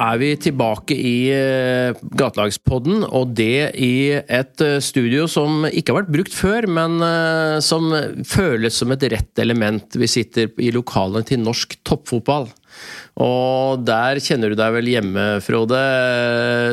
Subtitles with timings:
[0.00, 6.02] Er vi tilbake i uh, Gatelagspodden, og det i et uh, studio som ikke har
[6.02, 7.92] vært brukt før, men uh, som
[8.26, 9.98] føles som et rett element.
[10.00, 12.48] Vi sitter i lokalene til norsk toppfotball.
[13.22, 15.82] Og der kjenner du deg vel hjemme, Frode.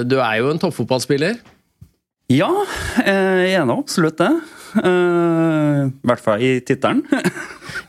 [0.09, 1.37] Du er jo en toppfotballspiller?
[2.31, 2.49] Ja,
[3.05, 4.31] jeg er nå absolutt det.
[4.79, 7.01] I hvert fall i tittelen.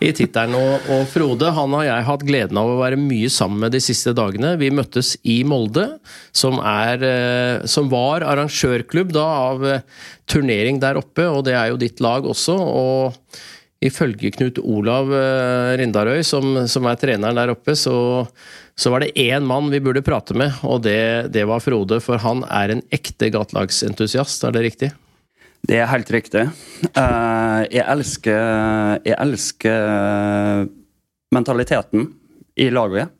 [0.03, 0.57] i tittelen.
[0.59, 3.83] Og, og, Frode han har jeg hatt gleden av å være mye sammen med de
[3.85, 4.55] siste dagene.
[4.61, 5.87] Vi møttes i Molde,
[6.35, 9.87] som, er, eh, som var arrangørklubb da, av eh,
[10.31, 12.59] turnering der oppe, og det er jo ditt lag også.
[12.59, 13.43] og
[13.83, 17.97] Ifølge Knut Olav eh, Rindarøy, som, som er treneren der oppe, så,
[18.79, 21.99] så var det én mann vi burde prate med, og det, det var Frode.
[22.05, 24.93] For han er en ekte gatelagsentusiast, er det riktig?
[25.63, 26.47] Det er helt riktig.
[26.97, 30.67] Uh, jeg elsker Jeg elsker
[31.33, 32.09] mentaliteten
[32.59, 33.13] i laget.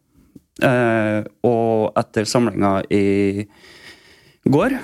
[0.63, 3.47] Uh, og etter samlinga i
[4.45, 4.75] går,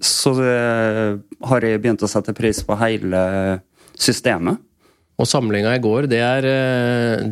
[0.00, 1.18] så uh,
[1.50, 3.20] har jeg begynt å sette pris på hele
[3.92, 4.62] systemet.
[5.20, 6.46] Og samlinga i går, det er,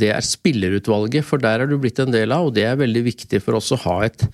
[0.01, 3.03] det er spillerutvalget, for der er du blitt en del av, og det er veldig
[3.11, 4.25] viktig for oss å ha et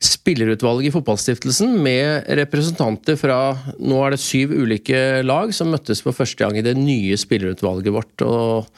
[0.00, 3.36] spillerutvalg i Fotballstiftelsen med representanter fra
[3.76, 7.92] nå er det syv ulike lag som møttes for første gang i det nye spillerutvalget
[7.92, 8.24] vårt.
[8.24, 8.70] Og,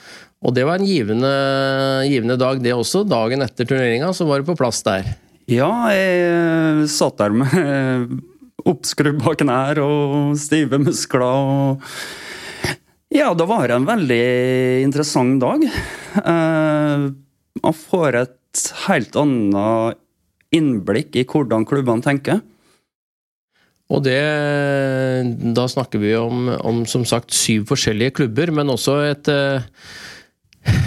[0.43, 1.31] og det var en givende,
[2.11, 3.05] givende, dag, det også.
[3.07, 5.15] Dagen etter turneringa så var du på plass der.
[5.51, 8.19] Ja, jeg satt der med
[8.73, 11.23] oppskrubba knær og stive muskler.
[11.23, 12.75] og
[13.15, 14.23] Ja, det var en veldig
[14.83, 15.67] interessant dag.
[16.19, 17.11] Eh,
[17.63, 20.02] man får et helt annet
[20.55, 22.43] innblikk i hvordan klubbene tenker.
[23.93, 24.23] Og det,
[25.57, 29.67] Da snakker vi om, om som sagt syv forskjellige klubber, men også et, eh,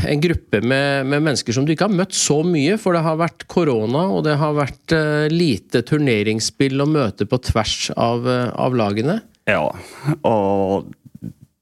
[0.09, 3.19] en gruppe med, med, mennesker som du ikke har møtt så mye, for det har
[3.19, 8.53] vært korona og det har vært uh, lite turneringsspill og møte på tvers av, uh,
[8.55, 9.19] av lagene.
[9.49, 9.67] Ja,
[10.25, 10.87] og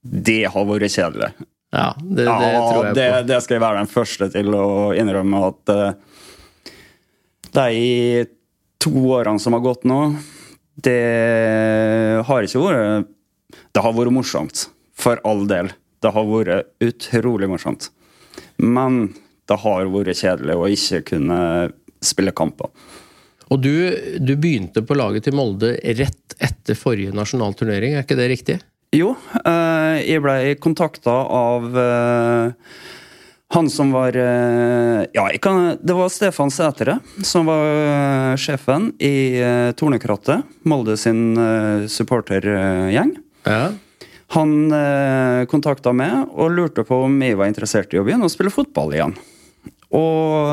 [0.03, 1.33] det har vært kjedelig.
[1.73, 2.97] Ja, det, det ja, tror jeg på.
[2.99, 5.73] Det, det, skal jeg være den første til å innrømme at
[7.53, 8.25] de
[8.83, 9.99] to årene som har gått nå,
[10.83, 13.11] det har ikke vært
[13.73, 14.67] Det har vært morsomt.
[14.97, 15.69] For all del.
[16.01, 17.89] Det har vært utrolig morsomt.
[18.57, 19.13] Men
[19.49, 21.39] det har vært kjedelig å ikke kunne
[22.03, 22.69] spille kamper.
[23.53, 23.73] Og du,
[24.17, 28.57] du begynte på laget til Molde rett etter forrige nasjonal turnering, er ikke det riktig?
[28.93, 32.73] Jo, eh, jeg ble kontakta av eh,
[33.53, 39.37] han som var eh, Ja, kan, det var Stefan Sætre som var eh, sjefen i
[39.37, 40.41] uh, Tornekrattet.
[40.65, 41.37] Molde sin
[41.89, 43.13] supportergjeng.
[43.45, 43.71] Ja.
[44.33, 44.73] Han
[45.51, 48.95] kontakta meg og lurte på om jeg var interessert i å begynne å spille fotball
[48.95, 49.13] igjen.
[49.93, 50.49] Og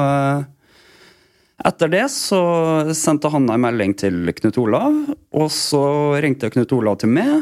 [1.65, 2.43] etter det så
[2.93, 5.01] sendte han en melding til Knut Olav,
[5.33, 5.83] og så
[6.21, 7.33] ringte Knut Olav til meg.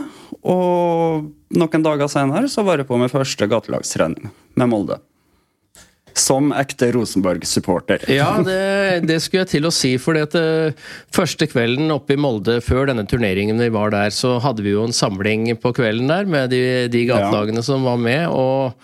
[0.46, 1.26] Og
[1.58, 5.02] noen dager senere så var jeg på min første gatelagstrening med Molde.
[6.18, 8.04] Som ekte Rosenborg-supporter.
[8.12, 9.94] Ja, det, det, skulle jeg til å si.
[10.02, 14.36] For det uh, første kvelden oppe i Molde før denne turneringen vi var der, så
[14.42, 16.62] hadde vi jo en samling på kvelden der med de,
[16.92, 17.68] de gatelagene ja.
[17.70, 18.26] som var med.
[18.28, 18.74] og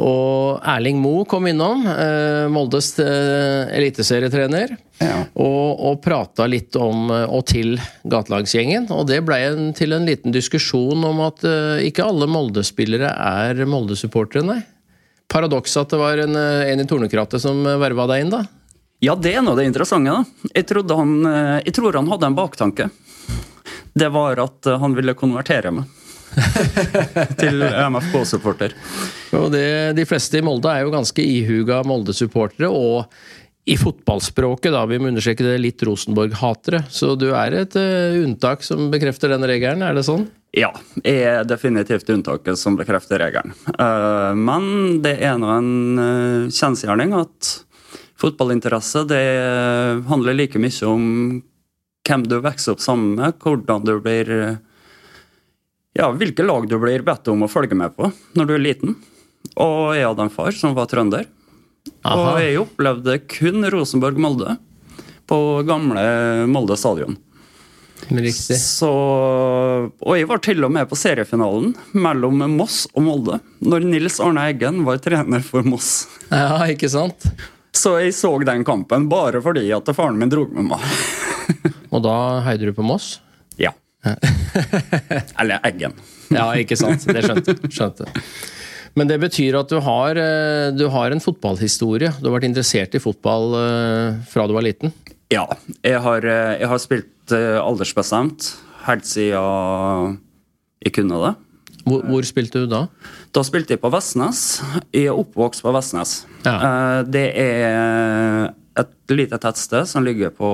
[0.00, 5.18] og Erling Moe kom innom, eh, Moldes eh, eliteserietrener, ja.
[5.34, 7.74] og, og prata litt om eh, og til
[8.08, 8.88] gatelagsgjengen.
[8.96, 9.40] Og det ble
[9.76, 14.62] til en liten diskusjon om at eh, ikke alle Molde-spillere er Molde-supportere, nei
[15.30, 18.44] paradoks at det var en, eh, en i Tornekrattet som eh, verva deg inn, da?
[19.00, 20.12] Ja, det er nå det interessante.
[20.12, 20.50] da.
[20.52, 22.90] Jeg, han, eh, jeg, tror han hadde en baktanke.
[23.94, 25.96] Det var at han ville konvertere meg.
[27.40, 27.58] til
[27.90, 28.76] MFK-supporter.
[29.50, 33.10] De fleste i Molde er jo ganske ihuga Molde-supportere, og
[33.66, 36.84] i fotballspråket, da, vi må understreke det, litt Rosenborg-hatere.
[36.90, 40.28] Så du er et uh, unntak som bekrefter den regelen, er det sånn?
[40.56, 40.72] Ja,
[41.06, 43.52] jeg er definitivt unntaket som bekrefter regelen.
[43.76, 47.52] Uh, men det er nå en uh, kjensgjerning at
[48.20, 49.22] fotballinteresse det
[50.10, 51.04] handler like mye om
[52.08, 54.28] hvem du vokser opp sammen med, hvordan du blir
[55.96, 58.98] Ja, hvilke lag du blir bedt om å følge med på når du er liten.
[59.56, 61.24] Og jeg hadde en far som var trønder.
[62.04, 62.18] Aha.
[62.18, 64.58] Og jeg opplevde kun Rosenborg-Molde
[65.30, 65.38] på
[65.68, 66.04] gamle
[66.50, 67.16] Molde stadion.
[68.08, 68.56] Riktig.
[68.58, 73.40] Så, og jeg var til og med på seriefinalen mellom Moss og Molde.
[73.62, 76.08] Når Nils Arne Eggen var trener for Moss.
[76.30, 77.28] Ja, ikke sant?
[77.76, 80.86] Så jeg så den kampen bare fordi at faren min dro med meg.
[81.94, 82.16] og da
[82.46, 83.18] heide du på Moss?
[83.60, 83.74] Ja.
[85.40, 85.94] Eller Eggen.
[86.32, 87.06] ja, ikke sant.
[87.06, 88.10] Det skjønte skjønte.
[88.98, 92.10] Men det betyr at du har, eh, du har, en fotballhistorie.
[92.18, 94.94] Du har vært interessert i fotball eh, fra du var liten?
[95.30, 95.44] Ja.
[95.86, 98.48] Jeg har, jeg har spilt aldersbestemt
[98.88, 100.18] helt siden
[100.80, 101.34] jeg kunne det.
[101.86, 102.84] Hvor, hvor, spilte du da?
[103.32, 104.60] Da spilte jeg på Vestnes.
[104.92, 106.24] Jeg er oppvokst på Vestnes.
[106.44, 107.04] Ja.
[107.08, 108.50] Det er
[108.80, 110.50] et lite tettsted som ligger på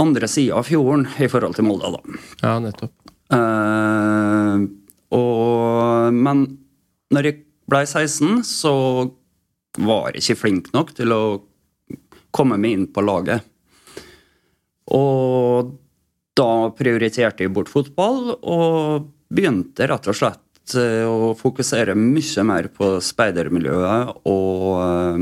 [0.00, 2.20] andre sida av fjorden i forhold til Molde, da.
[2.42, 2.94] Ja, nettopp.
[3.30, 4.66] Uh,
[5.14, 6.46] og, men
[7.14, 7.38] når jeg
[7.70, 8.74] ble 16, så
[9.78, 11.22] var jeg ikke flink nok til å
[12.34, 13.46] komme meg inn på laget.
[14.90, 15.74] Og
[16.38, 22.70] da prioriterte jeg bort fotball og begynte rett og slett eh, å fokusere mye mer
[22.74, 25.20] på speidermiljøet og uh,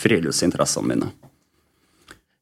[0.00, 1.10] friluftsinteressene mine.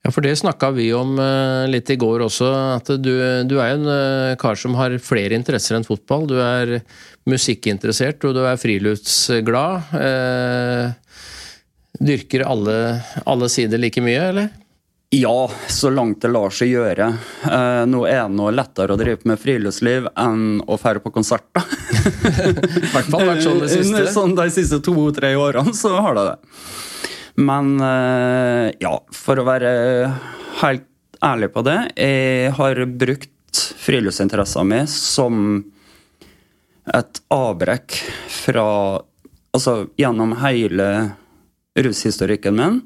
[0.06, 2.52] Ja, for det snakka vi om uh, litt i går også.
[2.76, 3.12] At du,
[3.50, 6.28] du er en kar som har flere interesser enn fotball.
[6.30, 6.78] Du er
[7.28, 9.90] musikkinteressert, og du er friluftsglad.
[11.98, 12.78] Dyrker alle,
[13.26, 14.48] alle sider like mye, eller?
[15.10, 17.06] Ja, så langt det lar seg gjøre.
[17.48, 21.64] Eh, nå er det noe lettere å drive med friluftsliv enn å fære på konserter.
[21.64, 24.02] I hvert fall vært sånn de siste.
[24.18, 26.36] Sånn de siste to-tre årene så har det det.
[27.40, 29.72] Men eh, ja, for å være
[30.60, 30.84] helt
[31.24, 35.62] ærlig på det, jeg har brukt friluftsinteressen min som
[36.94, 37.96] et avbrekk
[38.44, 38.68] fra
[39.56, 40.86] Altså gjennom hele
[41.82, 42.80] rushistorikken min,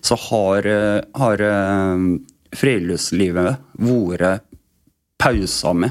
[0.00, 1.96] så har, eh, har eh,
[2.52, 4.40] friluftslivet vært
[5.18, 5.90] pausa med.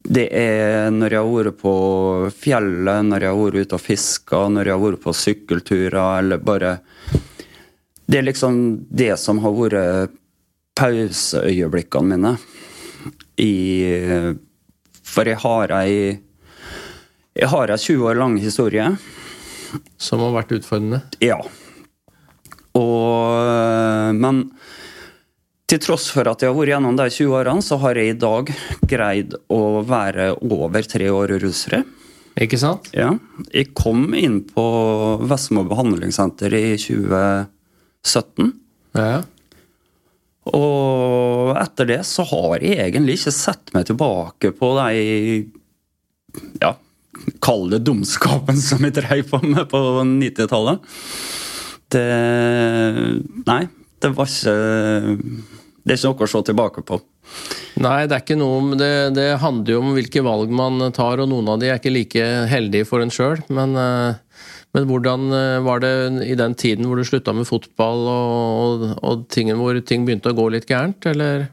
[0.00, 1.74] Det er når jeg har vært på
[2.34, 6.38] fjellet, når jeg har vært ute og fiska, når jeg har vært på sykkelturer, eller
[6.38, 6.78] bare
[8.10, 10.10] Det er liksom det som har vært
[10.74, 12.38] pauseøyeblikkene mine.
[13.38, 14.34] I
[15.04, 16.18] For har ei
[17.36, 18.96] Jeg har ei 20 år lang historie
[20.00, 21.02] som har vært utfordrende?
[21.24, 21.40] Ja.
[22.78, 24.44] Og, men
[25.70, 28.18] til tross for at jeg har vært gjennom de 20 årene, så har jeg i
[28.18, 28.50] dag
[28.90, 31.82] greid å være over tre år rusfri.
[32.40, 32.88] Ikke sant?
[32.96, 33.12] Ja.
[33.52, 34.64] Jeg kom inn på
[35.30, 38.52] Vestmo behandlingssenter i 2017.
[38.98, 39.20] Ja.
[40.50, 44.94] Og etter det så har jeg egentlig ikke sett meg tilbake på de
[46.62, 46.74] ja,
[47.42, 50.90] Kall det dumskapen som vi dreiv på med på 90-tallet.
[51.90, 52.06] Det
[53.46, 53.62] Nei,
[54.00, 54.54] det var ikke
[55.82, 57.00] Det er ikke noe å se tilbake på.
[57.80, 61.30] Nei, det er ikke noe det, det, handler jo om hvilke valg man tar, og
[61.30, 63.38] noen av de er ikke like heldige for en sjøl.
[63.48, 64.42] Men, eh,
[64.76, 65.92] men, hvordan eh, var det
[66.26, 70.34] i den tiden hvor du slutta med fotball, og, og, og tingen hvor ting begynte
[70.34, 71.48] å gå litt gærent, eller?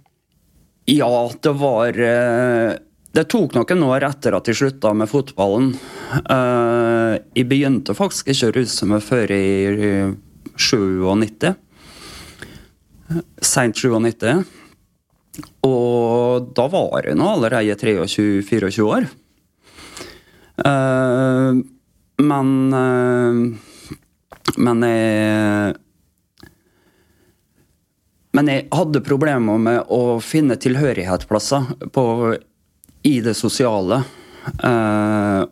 [0.88, 2.76] Ja, det var eh,
[3.18, 5.72] det tok noen år etter at jeg slutta med fotballen.
[6.30, 9.46] Uh, jeg begynte faktisk ikke å ruse meg før i
[10.54, 11.48] 97.
[13.42, 14.44] Seint 97.
[15.66, 19.10] Og da var jeg nå allerede 23-24 år.
[20.62, 21.58] Uh,
[22.18, 23.42] men uh,
[24.58, 25.76] Men jeg
[28.34, 32.04] Men jeg hadde problemer med å finne tilhørighetsplasser på
[33.08, 34.02] i det sosiale.
[34.64, 35.44] Uh,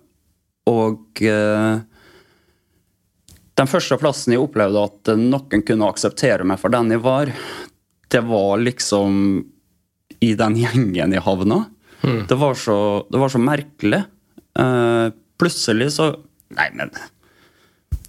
[0.67, 1.79] og uh,
[3.55, 7.31] den første plassen jeg opplevde at noen kunne akseptere meg for den jeg var,
[8.11, 9.19] det var liksom
[10.23, 11.65] i den gjengen jeg havna.
[12.03, 12.25] Mm.
[12.27, 12.77] Det, var så,
[13.09, 14.03] det, var så, merkelig.
[14.59, 16.13] Uh, plutselig så
[16.55, 16.91] Nei, men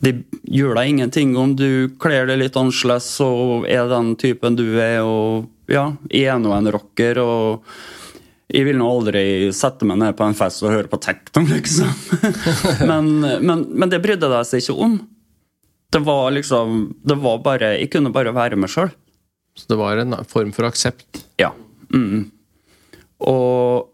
[0.05, 0.11] det
[0.53, 5.01] gjør deg ingenting om du kler deg litt annerledes og er den typen du er,
[5.03, 7.19] og ja, jeg er nå en rocker.
[7.23, 7.65] og
[8.47, 9.23] jeg vil nå aldri
[9.55, 11.91] sette meg ned på en fest og høre på tekno, liksom.
[12.91, 13.09] men,
[13.43, 15.01] men, men, det brydde de seg ikke om.
[15.91, 18.93] Det var liksom det var bare, Jeg kunne bare være meg sjøl.
[19.57, 21.25] Så det var en form for aksept?
[21.41, 21.53] Ja.
[21.95, 22.29] Mm.
[23.27, 23.93] Og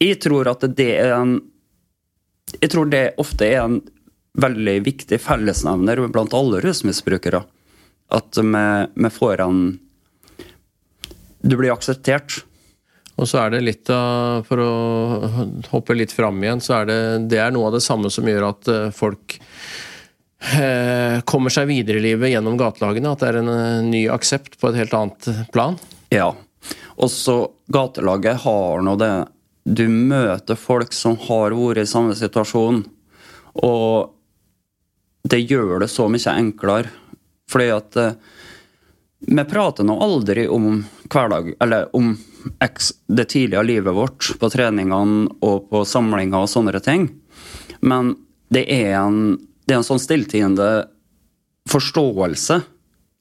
[0.00, 1.40] jeg tror at det er en
[2.60, 3.80] Jeg tror det ofte er en
[4.40, 7.42] veldig viktig fellesnevner blant alle rusmisbrukere.
[8.10, 9.60] At vi, får en
[11.42, 12.44] Du blir akseptert.
[13.20, 14.72] Og så er det litt av For å
[15.74, 17.00] hoppe litt fram igjen, så er det,
[17.32, 19.36] det er noe av det samme som gjør at eh, folk
[20.56, 23.12] eh, kommer seg videre i livet gjennom gatelagene.
[23.12, 25.76] At det er en eh, ny aksept på et helt annet plan.
[26.14, 26.32] Ja.
[27.00, 29.12] Også gatelaget har nå det
[29.64, 32.82] Du møter folk som har vært i samme situasjon,
[33.60, 34.16] og
[35.28, 36.88] det gjør det så mye enklere.
[37.50, 37.98] Fordi at
[39.20, 42.14] vi prater nå aldri om hverdag, eller om
[43.06, 47.08] det tidlige livet vårt på treningene og på samlinger og sånne ting.
[47.80, 48.14] Men
[48.52, 49.36] det er en,
[49.66, 50.70] det er en sånn stilltiende
[51.70, 52.60] forståelse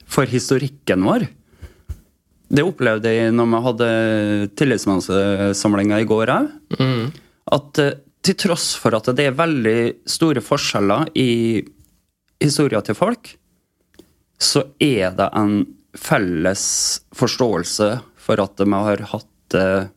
[0.09, 1.27] for historikken vår.
[2.49, 3.89] Det opplevde jeg når vi hadde
[4.57, 6.47] tillitsmannssamlinga i går òg.
[6.79, 7.11] Mm.
[7.53, 11.61] At eh, til tross for at det er veldig store forskjeller i
[12.41, 13.35] historia til folk,
[14.39, 15.61] så er det en
[15.97, 19.89] felles forståelse for at vi har hatt det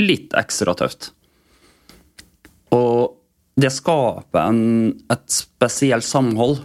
[0.00, 1.12] litt ekstra tøft.
[2.76, 3.16] Og
[3.60, 6.58] det skaper en, et spesielt samhold.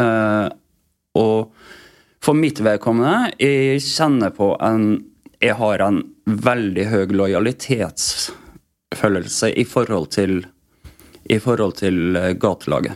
[0.00, 0.48] Eh,
[1.18, 1.52] og
[2.22, 5.08] for mitt vedkommende, jeg kjenner på en
[5.42, 10.46] Jeg har en veldig høy lojalitetsfølelse i forhold til
[11.26, 12.94] i forhold til eh, gatelaget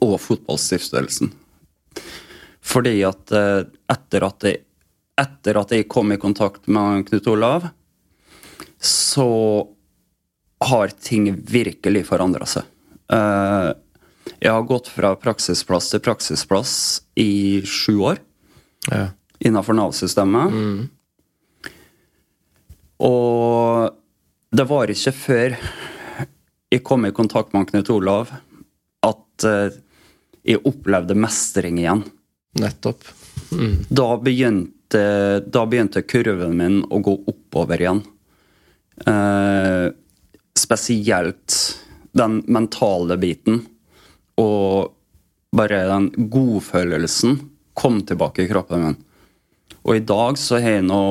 [0.00, 1.32] og fotballstiftelsen.
[2.70, 4.62] Fordi at eh, etter at jeg,
[5.18, 7.68] etter at jeg kom i kontakt med Knut Olav,
[8.80, 9.28] så
[10.64, 12.68] har ting virkelig forandra seg.
[13.12, 13.70] Eh,
[14.40, 16.74] jeg har gått fra praksisplass til praksisplass
[17.18, 18.20] i sju år
[18.90, 19.08] Ja.
[19.40, 20.54] innenfor Nav-systemet.
[23.00, 23.96] Og
[24.52, 25.56] det var ikke før
[26.70, 28.30] jeg kom i kontakt med Knut Olav
[29.06, 29.76] at eh,
[30.46, 32.04] jeg opplevde mestring igjen.
[32.52, 33.04] Nettopp.
[33.52, 33.76] Mm.
[33.88, 38.02] Da begynte, da begynte kurven min å gå oppover igjen.
[39.06, 39.86] Eh,
[40.58, 41.58] spesielt
[42.12, 43.62] den mentale biten.
[44.40, 44.90] Og
[45.56, 47.38] bare den godfølelsen
[47.74, 48.98] kom tilbake i kroppen min.
[49.82, 51.02] Og i dag så har jeg nå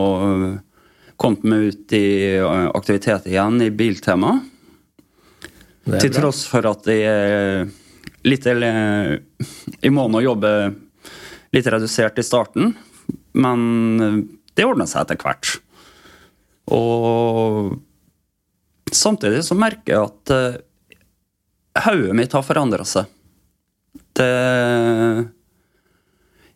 [1.20, 4.38] kommet meg ut i eh, aktivitet igjen i Biltema.
[5.90, 6.20] Til bra.
[6.20, 7.66] tross for at jeg er
[8.28, 9.22] litt eller,
[9.82, 10.52] Jeg må nå jobbe
[11.56, 12.74] litt redusert i starten,
[13.34, 13.60] men
[14.56, 15.56] det ordner seg etter hvert.
[16.70, 17.78] Og
[18.94, 20.60] samtidig så merker jeg at eh,
[21.88, 23.10] hodet mitt har forandra seg.
[24.20, 24.30] Det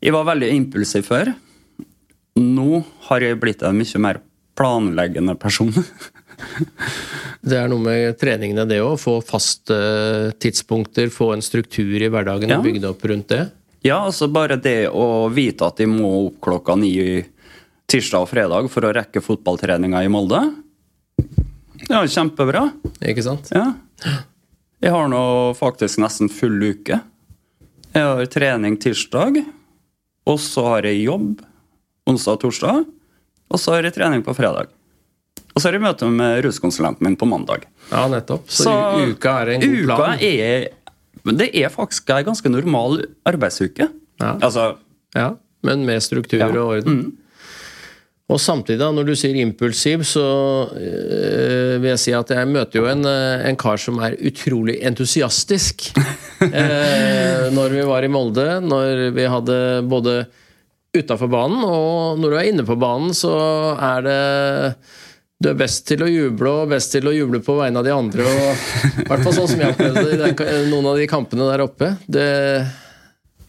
[0.03, 1.31] Jeg var veldig impulsiv før.
[2.41, 4.19] Nå har jeg blitt en mye mer
[4.57, 5.73] planleggende person.
[7.43, 8.93] Det er noe med treningene, det òg.
[9.01, 9.75] Få faste
[10.41, 12.57] tidspunkter, få en struktur i hverdagen Ja.
[12.57, 13.41] og bygge det opp rundt det.
[13.83, 16.93] Ja, altså bare det å vite at de må opp klokka ni
[17.91, 20.39] tirsdag og fredag for å rekke fotballtreninga i Molde.
[21.89, 22.69] Ja, kjempebra.
[23.03, 23.51] Ikke sant?
[23.51, 23.73] Ja.
[24.83, 25.23] Jeg har nå
[25.59, 27.01] faktisk nesten full uke.
[27.93, 29.43] Jeg har trening tirsdag,
[30.25, 31.43] og så har jeg jobb
[32.09, 32.87] onsdag og torsdag,
[33.51, 34.71] og så har jeg trening på fredag.
[35.53, 37.67] Og så har jeg møte med ruskonsulenten min på mandag.
[37.91, 38.47] Ja, nettopp.
[38.49, 38.71] Så,
[39.11, 40.23] uka er en god uka plan.
[40.23, 40.65] Er,
[41.31, 43.89] det er faktisk ei ganske normal arbeidsuke.
[44.19, 44.37] Ja.
[44.41, 44.75] Altså,
[45.15, 46.47] Ja, men med struktur Ja.
[46.49, 47.13] og orden.
[48.29, 50.23] Og samtidig, da, når du sier impulsiv, så
[50.73, 54.79] øh, vil jeg si at jeg møter jo en, øh, en kar som er utrolig
[54.81, 55.91] entusiastisk.
[56.41, 59.57] eh, når vi var i Molde, når vi hadde
[59.91, 60.25] både
[60.97, 63.33] utafor banen, og når du er inne på banen, så
[63.77, 64.75] er det
[65.43, 67.91] du er best til å juble og best til å juble på vegne av de
[67.91, 68.23] andre.
[68.23, 71.63] og I hvert fall sånn som jeg opplevde det i noen av de kampene der
[71.65, 71.89] oppe.
[72.07, 72.27] Det,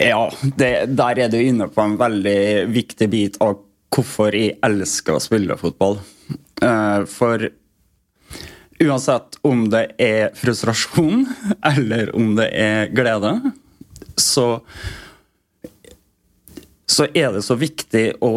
[0.03, 0.25] Ja,
[0.59, 3.61] det, der er du inne på en veldig viktig bit av
[3.95, 6.01] hvorfor jeg elsker å spille fotball.
[6.63, 7.47] Eh, For
[8.83, 11.29] uansett om det er frustrasjon
[11.75, 13.37] eller om det er glede,
[14.19, 14.59] så
[16.91, 18.31] så er det så viktig å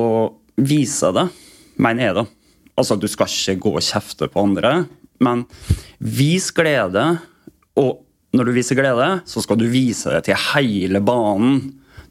[0.56, 1.26] vise det,
[1.84, 2.24] mener jeg, da.
[2.78, 4.74] Altså, du skal ikke gå og kjefte på andre,
[5.24, 5.46] men
[6.00, 7.06] vis glede.
[7.78, 8.04] Og
[8.38, 11.58] når du viser glede, så skal du vise det til hele banen.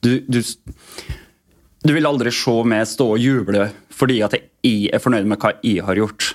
[0.02, 0.40] Du, du,
[1.86, 5.54] du vil aldri se meg stå og juble fordi at jeg er fornøyd med hva
[5.64, 6.34] jeg har gjort.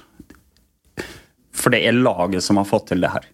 [1.53, 3.27] For det er laget som har fått til det her.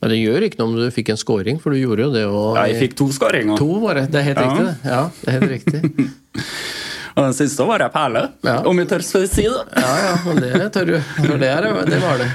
[0.00, 2.24] men det gjør ikke noe om du fikk en scoring, for du gjorde jo det.
[2.26, 3.60] Og, Ja, jeg fikk to skåringer.
[3.60, 4.06] To, bare.
[4.10, 4.48] Det er helt Ja.
[4.48, 4.64] riktig.
[4.66, 4.90] det.
[4.90, 6.10] Ja, det er helt riktig.
[7.18, 8.60] Og den siste var ei perle, Ja.
[8.70, 9.64] om jeg tør si det.
[9.74, 10.96] Ja, ja, men det tør du.
[11.18, 12.28] For det, er, det var det.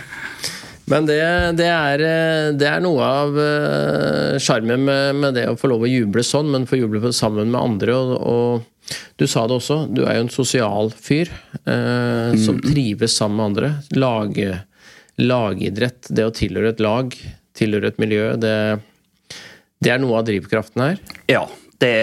[0.91, 1.17] Men det,
[1.55, 2.01] det, er,
[2.59, 6.49] det er noe av eh, sjarmen med, med det å få lov å juble sånn,
[6.51, 7.95] men få juble sammen med andre.
[7.95, 11.31] Og, og du sa det også, du er jo en sosial fyr
[11.63, 13.71] eh, som trives sammen med andre.
[13.95, 14.57] Lage,
[15.23, 17.15] lagidrett, det å tilhøre et lag,
[17.55, 18.55] tilhøre et miljø, det,
[19.79, 20.99] det er noe av drivkraften her.
[21.31, 21.45] Ja,
[21.79, 21.95] det,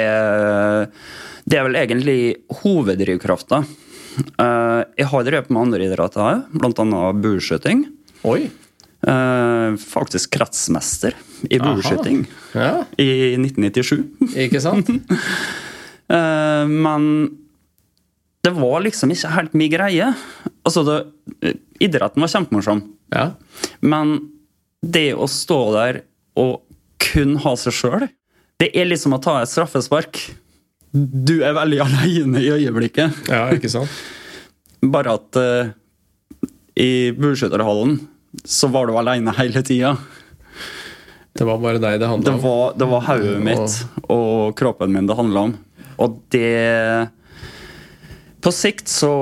[1.46, 2.20] det er vel egentlig
[2.62, 3.62] hoveddrivkrafta.
[4.38, 7.12] Eh, Jeg har drevet med andre idretter òg, bl.a.
[7.14, 7.84] bueskyting.
[8.26, 11.14] Eh, Faktisk kretsmester
[11.48, 14.04] i bueskyting Ja, i 1997.
[14.46, 14.90] ikke sant?
[16.10, 17.04] Eh, Men
[18.42, 20.08] det var liksom ikke helt min greie.
[20.66, 22.80] Altså, det, idretten var kjempemorsom.
[23.14, 23.28] Ja.
[23.86, 24.16] Men
[24.82, 26.00] det å stå der
[26.34, 26.64] og
[26.98, 28.08] kun ha seg sjøl,
[28.58, 30.18] Det er liksom å ta et straffespark.
[30.92, 33.28] Du er veldig aleine i øyeblikket.
[33.30, 33.92] Ja, ikke sant?
[34.94, 35.70] Bare at uh,
[36.80, 37.98] i bueskytterhallen
[38.44, 39.94] så var du aleine hele tida.
[41.36, 43.74] Det var bare deg det handla Det var, det var hodet mitt
[44.10, 45.52] og kroppen min det handla om.
[46.02, 47.08] Og det
[48.42, 49.12] På sikt så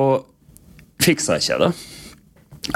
[1.03, 1.71] fiksa jeg ikke det.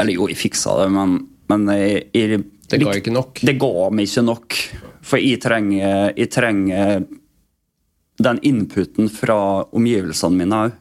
[0.01, 1.17] Eller jo, jeg fiksa det, men,
[1.53, 3.43] men jeg, jeg, Det ga ikke nok?
[3.45, 4.59] Det ga meg ikke nok.
[5.07, 7.05] For jeg trenger, jeg trenger
[8.23, 9.37] den inputen fra
[9.73, 10.79] omgivelsene mine òg.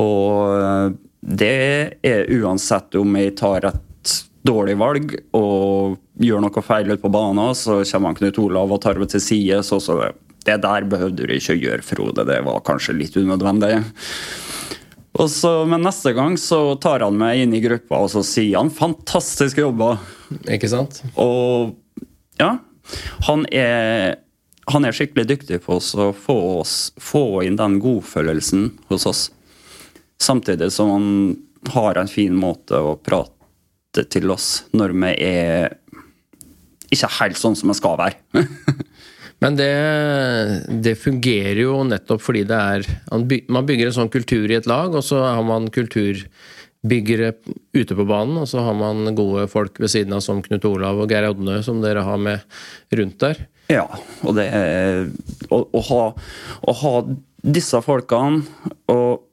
[0.00, 4.12] Og det er uansett om jeg tar et
[4.46, 9.00] dårlig valg og gjør noe feil ute på banen, så kommer Knut Olav og tar
[9.00, 9.60] meg til side.
[9.66, 9.98] Så, så
[10.46, 12.24] det der behøvde du ikke å gjøre, Frode.
[12.28, 13.74] Det var kanskje litt unødvendig.
[15.20, 18.60] Og så, men neste gang så tar han meg inn i gruppa og så sier
[18.60, 19.98] han 'fantastisk jobba'.
[20.54, 21.02] Ikke sant?
[21.18, 21.74] Og
[22.38, 22.56] ja,
[23.26, 24.20] han er,
[24.70, 29.22] han er skikkelig dyktig på å få, oss, få inn den godfølelsen hos oss.
[30.20, 31.06] Samtidig som han
[31.74, 35.76] har en fin måte å prate til oss når vi er
[36.90, 38.44] ikke helt sånn som vi skal være.
[39.40, 39.72] Men det,
[40.84, 42.84] det, fungerer jo nettopp fordi det er
[43.48, 45.70] Man bygger en sånn kultur i et lag, og så har man
[46.82, 47.34] kulturbyggere
[47.72, 51.00] ute på banen, og så har man gode folk ved siden av som Knut Olav
[51.00, 52.40] og Geir Odne, som dere har med
[52.92, 53.46] rundt der.
[53.68, 53.86] Ja,
[54.24, 55.10] og det er
[55.50, 56.14] å, å, ha,
[56.62, 56.94] å ha
[57.42, 58.42] disse folkene
[58.88, 59.26] og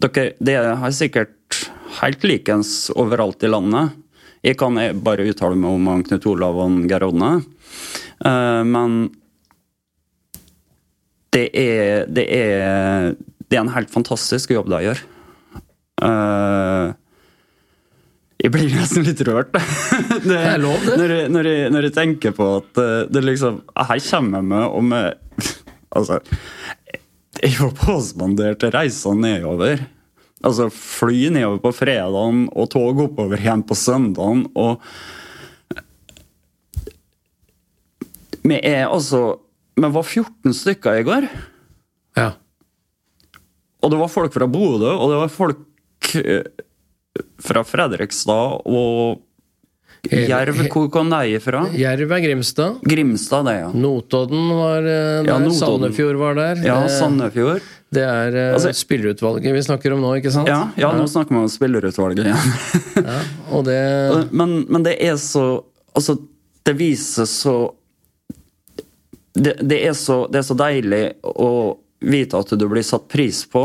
[0.00, 1.68] dere, Det er sikkert
[2.00, 3.92] helt likens overalt i landet.
[4.42, 7.42] Jeg kan bare uttale meg om Knut Olav og Geir Odne.
[8.24, 9.10] Uh, men
[11.32, 13.14] det er, det er,
[13.48, 15.00] det er en helt fantastisk jobb de gjør.
[16.04, 16.92] Uh,
[18.44, 19.54] jeg blir nesten litt rørt.
[19.54, 20.98] det, det er lov, det.
[21.00, 24.64] Når jeg, når, jeg, når jeg, tenker på at det liksom Her kommer jeg med
[24.66, 25.46] og med
[25.96, 26.18] Altså
[27.40, 29.86] Jeg var påspandert reiser nedover.
[30.44, 34.44] Altså fly nedover på fredagen og tog oppover igjen på søndagen.
[34.60, 34.82] Og
[38.44, 39.38] Vi er altså
[39.74, 41.26] vi var 14 stykker i går.
[42.18, 42.30] Ja.
[43.82, 45.73] Og det var folk fra Bodø, og det var folk eh,
[47.42, 49.22] fra Fredrikstad og
[50.04, 50.58] Jerv.
[50.68, 51.62] Hvor kom de fra?
[51.72, 52.80] Jerv er Grimstad.
[52.84, 53.70] Grimstad, det, ja.
[53.72, 55.30] Notodden var eh, der.
[55.30, 55.54] Ja, Notodden.
[55.60, 56.60] Sandefjord var der.
[56.66, 57.64] Ja, Sandefjord.
[57.94, 60.50] Det er altså, spillerutvalget vi snakker om nå, ikke sant?
[60.50, 62.54] Ja, ja nå snakker vi om spillerutvalget igjen.
[63.08, 63.18] ja,
[63.54, 63.78] og det...
[64.34, 65.62] men, men det er så
[65.94, 66.16] Altså,
[66.66, 67.52] det viser så
[69.34, 73.44] det, det, er så, det, er så, deilig å vite at du blir satt pris
[73.50, 73.64] på.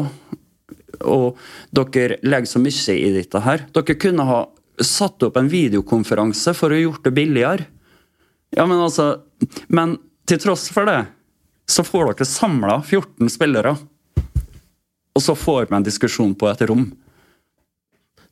[1.07, 1.37] Og
[1.75, 3.65] dere legger så mye i dette her.
[3.75, 4.39] Dere kunne ha
[4.79, 7.67] satt opp en videokonferanse for å gjort det billigere.
[8.55, 9.21] Ja, men altså
[9.67, 11.07] Men til tross for det,
[11.69, 13.75] så får dere samla 14 spillere.
[15.15, 16.85] Og så får vi en diskusjon på et rom.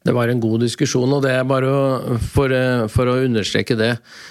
[0.08, 2.54] Det var en god diskusjon, og det er bare å, for,
[2.88, 3.90] for, å understreke det.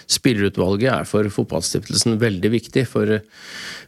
[0.09, 2.87] Spillerutvalget er for Fotballstiftelsen veldig viktig.
[2.89, 3.19] For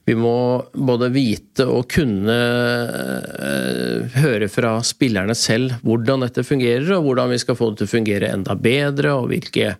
[0.05, 0.35] vi må
[0.77, 7.41] både vite og kunne uh, høre fra spillerne selv hvordan dette fungerer, og hvordan vi
[7.41, 9.73] skal få det til å fungere enda bedre, og hvilke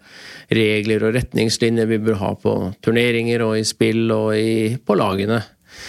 [0.57, 5.43] regler og retningslinjer vi bør ha på turneringer og i spill og i, på lagene.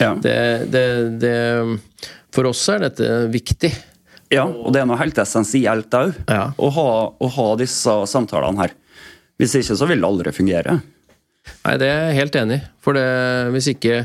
[0.03, 0.11] Ja.
[0.19, 0.35] Det,
[0.75, 0.85] det,
[1.23, 1.37] det,
[2.35, 3.71] for oss er dette viktig.
[4.33, 6.13] Ja, og det er noe helt essensielt òg.
[6.29, 6.49] Ja.
[6.53, 6.69] Å,
[7.17, 8.75] å, ha disse samtalene her.
[9.39, 10.79] Hvis ikke så vil det aldri fungere.
[11.63, 12.65] Nei, det er jeg helt enig i.
[12.83, 13.07] For det,
[13.55, 14.03] hvis ikke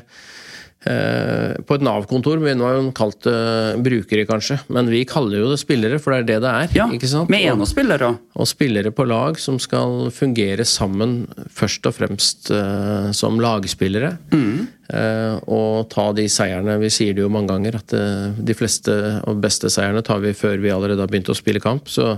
[0.85, 5.59] Eh, på et Nav-kontor ville man kalt det brukere, kanskje, men vi kaller jo det
[5.63, 6.75] spillere, for det er det det er.
[6.77, 7.33] Ja, ikke sant?
[7.33, 8.11] med en og spillere.
[8.37, 11.23] Og spillere på lag som skal fungere sammen,
[11.57, 14.17] først og fremst uh, som lagspillere.
[14.35, 14.67] Mm.
[14.85, 16.77] Uh, og ta de seierne.
[16.83, 18.93] Vi sier det jo mange ganger, at uh, de fleste
[19.25, 21.89] og beste seierne tar vi før vi allerede har begynt å spille kamp.
[21.89, 22.11] Så,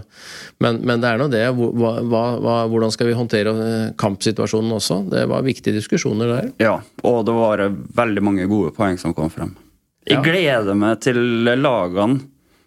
[0.58, 1.44] men, men, det er nå det.
[1.54, 3.54] Hva, hva, hvordan skal vi håndtere
[4.02, 5.00] kampsituasjonen også?
[5.14, 6.52] Det var viktige diskusjoner der.
[6.60, 6.76] Ja,
[7.06, 9.54] og det var veldig mange gode gode poeng som kom frem.
[10.06, 11.18] Jeg gleder meg til
[11.58, 12.20] lagene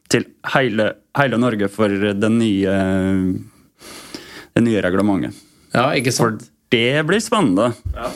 [0.09, 2.73] til hele, hele Norge for det nye,
[4.55, 5.37] det nye reglementet.
[5.75, 6.41] Ja, ikke sant?
[6.41, 7.71] For det blir spennende.
[7.95, 8.09] Ja.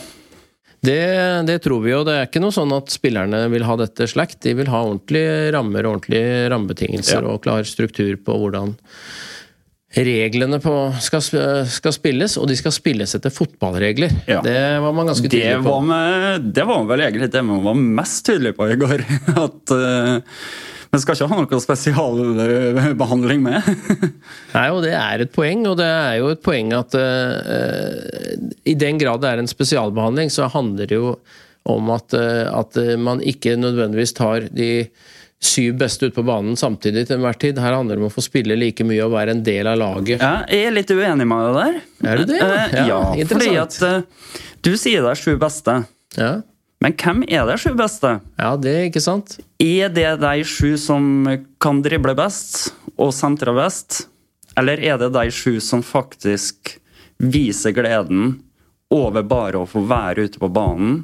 [0.83, 1.03] Det,
[1.47, 2.01] det, tror vi jo.
[2.03, 4.41] Det er ikke noe sånn at spillerne vil ha dette slakt.
[4.43, 7.29] De vil ha ordentlige rammer, og ordentlige rammebetingelser ja.
[7.31, 8.75] og klar struktur på hvordan
[9.93, 10.73] reglene på,
[11.05, 11.21] skal,
[11.69, 14.11] skal, spilles, og de skal spilles etter fotballregler.
[14.25, 14.41] Ja.
[14.43, 15.69] Det var man ganske tydelig på.
[15.69, 19.05] Var med, det var vel egentlig det man var mest tydelig på i går.
[19.45, 20.39] At uh,
[20.93, 23.69] vi skal ikke ha noe spesialbehandling med.
[24.55, 28.37] Nei, og det er et poeng, og det er jo et poeng at uh,
[28.69, 31.15] i den grad det er en spesialbehandling, så handler det jo
[31.69, 34.69] om at, uh, at eh, man ikke nødvendigvis tar de
[35.43, 37.59] syv beste ut på banen samtidig til enhver tid.
[37.59, 40.21] Her handler det om å få spille like mye og være en del av laget.
[40.23, 41.77] Ja, jeg er litt uenig med deg der.
[42.11, 42.39] Er du det?
[42.39, 44.31] Eh, Ja, ja, fordi at uh,
[44.63, 45.81] du sier det er sju beste.
[46.19, 46.33] Ja,
[46.83, 48.17] Men hvem er de sju beste?
[48.37, 49.37] ja det er ikke sant?
[49.63, 51.05] Er det de sju som
[51.63, 54.09] kan drible best og sentre best?
[54.59, 56.73] Eller er det de sju som faktisk
[57.23, 58.41] viser gleden
[58.91, 60.97] over bare å få være ute på banen,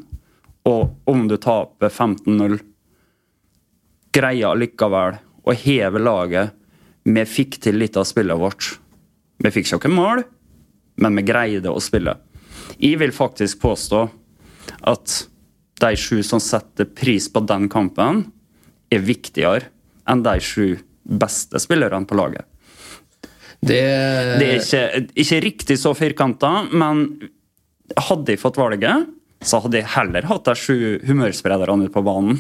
[0.68, 2.58] og om du taper 15-0,
[4.12, 6.56] greier likevel å heve laget
[7.10, 8.74] Vi fikk til litt av spillet vårt.
[9.40, 10.20] Vi fikk ikke noe mål,
[11.00, 12.18] men vi greide å spille.
[12.76, 14.02] Jeg vil faktisk påstå
[14.92, 15.16] at
[15.80, 18.26] de sju som setter pris på den kampen,
[18.92, 19.70] er viktigere
[20.10, 22.46] enn de sju beste spillerne på laget.
[23.60, 23.80] Det,
[24.40, 24.84] Det er ikke,
[25.20, 27.08] ikke riktig så firkanta, men
[27.98, 29.10] hadde jeg fått valget,
[29.44, 32.40] så hadde jeg heller hatt de sju humørsprederne ute på banen.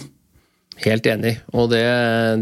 [0.79, 1.33] Helt enig.
[1.51, 1.83] Og det,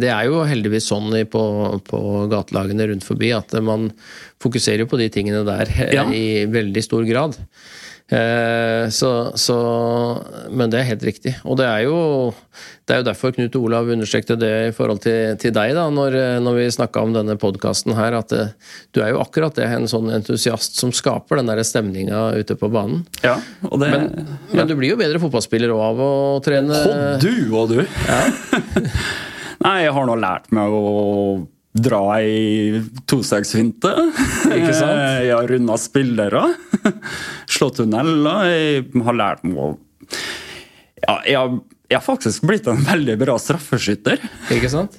[0.01, 1.41] det er jo heldigvis sånn på,
[1.87, 3.89] på gatelagene rundt forbi at man
[4.43, 6.05] fokuserer på de tingene der Ja.
[6.13, 7.37] i veldig stor grad.
[8.07, 9.55] Eh, så, så
[10.49, 11.33] Men det er helt riktig.
[11.43, 11.97] Og det er jo,
[12.87, 16.15] det er jo derfor Knut Olav understrekte det i forhold til, til deg, da, når,
[16.43, 18.45] når vi snakka om denne podkasten her, at det,
[18.95, 22.71] du er jo akkurat det, en sånn entusiast som skaper den der stemninga ute på
[22.71, 23.03] banen.
[23.25, 23.35] Ja,
[23.67, 24.09] og det Men,
[24.53, 26.11] men du blir jo bedre fotballspiller òg av å
[26.45, 27.81] trene Å, du og du!
[29.65, 30.81] Nei, jeg har nå lært meg å
[31.77, 33.91] dra ei tostegsfinte.
[34.55, 35.01] Ikke sant?
[35.27, 36.43] Jeg har runda spillere.
[37.57, 38.49] Slå tunneler.
[38.49, 39.71] Jeg har lært meg å
[40.97, 41.51] ja, jeg, har,
[41.91, 44.21] jeg har faktisk blitt en veldig bra straffeskytter.
[44.55, 44.97] Ikke sant?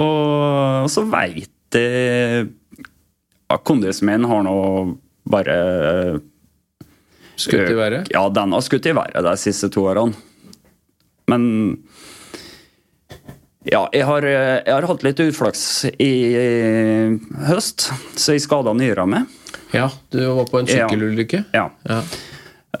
[0.00, 4.56] Og så veit jeg ja, Kondisen min har nå
[5.28, 5.56] bare
[7.36, 8.10] Skutt i været?
[8.12, 10.16] Ja, den har skutt i været de siste to årene.
[11.30, 11.44] Men
[13.64, 15.62] ja, jeg har, jeg har hatt litt utflaks
[16.02, 16.10] i
[17.48, 19.22] høst, så jeg skada nyra mi.
[19.72, 20.88] Ja, du var på en Ja.
[20.88, 21.44] sykkelulykke?
[21.54, 21.68] Ja.
[21.88, 22.02] Ja.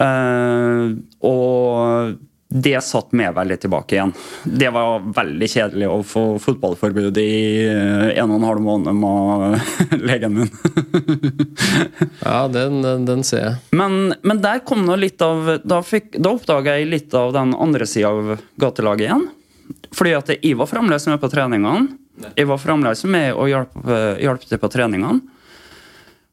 [0.02, 0.92] Eh,
[1.24, 2.18] og
[2.52, 4.10] det satt meg veldig tilbake igjen.
[4.44, 10.02] Det var veldig kjedelig å få fotballforbud i eh, en og en halv måned med
[10.08, 10.50] legen min.
[12.22, 13.54] Ja, den, den, den ser jeg.
[13.76, 17.54] Men, men der kom nå litt av Da, fikk- da oppdaga jeg litt av den
[17.56, 19.24] andre sida av gatelaget igjen.
[19.94, 21.98] Fordi at jeg var fremdeles med på treningene.
[22.36, 23.76] Jeg var fremdeles med og hjalp,
[24.20, 25.20] hjalp til på treningene.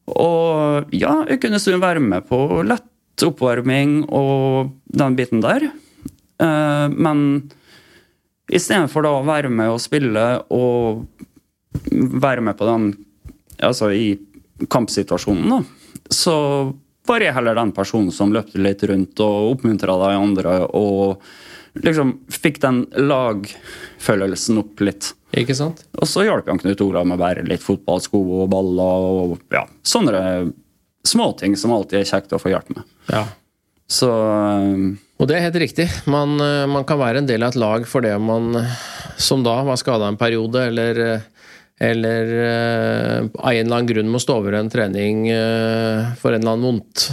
[0.09, 5.69] Og ja, jeg kunne stund være med på lett oppvarming og den biten der.
[6.39, 7.49] Eh, men
[8.49, 10.25] istedenfor da å være med og spille
[10.55, 11.05] og
[11.89, 12.91] være med på den
[13.59, 14.13] Altså i
[14.71, 15.57] kampsituasjonen, da,
[16.15, 16.35] så
[17.09, 20.53] var jeg heller den personen som løpte litt rundt og oppmuntra de andre.
[20.79, 21.19] Og
[21.77, 25.11] liksom fikk den lagfølelsen opp litt.
[25.37, 25.83] Ikke sant?
[25.99, 29.67] Og så hjalp han Knut Olav med å bære litt fotballsko og baller og ja,
[29.85, 30.21] sånne
[31.05, 32.87] småting som alltid er kjekt å få hjelp med.
[33.11, 33.27] Ja.
[33.89, 34.77] Så eh,
[35.19, 35.87] Og det er helt riktig.
[36.09, 38.79] Man, eh, man kan være en del av et lag for det man eh,
[39.17, 41.21] som da var skada en periode, eller,
[41.79, 45.25] eller av en eller annen grunn må stå over en trening
[46.21, 47.09] for en eller annen vondt,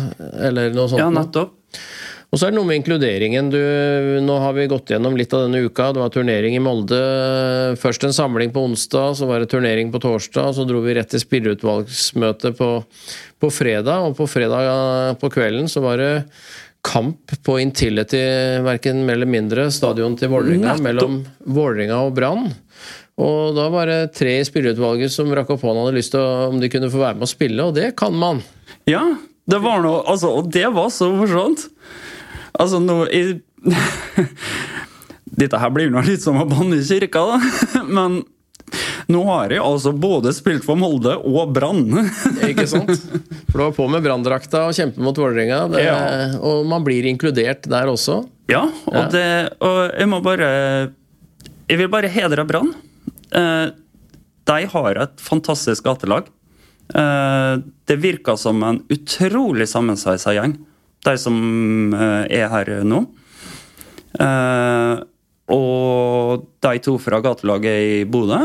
[0.47, 1.03] eller noe sånt.
[1.03, 1.57] ja, nettopp.
[2.37, 3.47] Og så er det noe med inkluderingen.
[3.49, 3.61] Du,
[4.21, 5.87] nå har vi gått gjennom litt av denne uka.
[5.97, 6.99] Det var turnering i Molde.
[7.81, 10.51] Først en samling på onsdag, så var det turnering på torsdag.
[10.53, 12.69] Så dro vi rett til spillerutvalgsmøte på,
[13.41, 14.05] på fredag.
[14.05, 16.11] Og på fredag eh, på kvelden så var det
[16.85, 18.21] kamp på Intility,
[18.69, 22.51] verken mer eller mindre, stadion til Vålerenga, mellom Vålerenga og Brann.
[23.17, 26.51] Og da var det tre i spillerutvalget som rakk opp hånda hadde lyst til å,
[26.51, 28.45] om de kunne få være med å spille, og det kan man.
[28.93, 29.07] Ja,
[29.49, 31.65] det var noe altså, Og det var så morsomt!
[32.59, 33.23] Altså, nå i
[35.37, 37.83] Dette her blir nå litt som å banne i kirka, da.
[37.97, 38.23] Men
[39.13, 41.85] nå har jeg altså både spilt for Molde og Brann.
[42.51, 42.91] Ikke sant?
[43.51, 45.61] For du var på med branndrakta og kjempe mot Vålerenga.
[45.83, 45.99] Ja.
[46.41, 48.23] Og man blir inkludert der også.
[48.51, 49.05] Ja, og, Ja.
[49.13, 49.27] Det,
[49.67, 50.49] og jeg må bare
[51.67, 52.73] Jeg vil bare hedre Brann.
[53.35, 53.69] Eh,
[54.47, 56.29] de har et fantastisk gatelag.
[56.95, 57.55] Eh,
[57.91, 60.55] det virker som en utrolig sammensveisa gjeng,
[61.07, 61.37] de som
[61.95, 63.03] eh, er her nå.
[64.21, 64.95] Eh,
[65.57, 68.41] og de to fra gatelaget i Bodø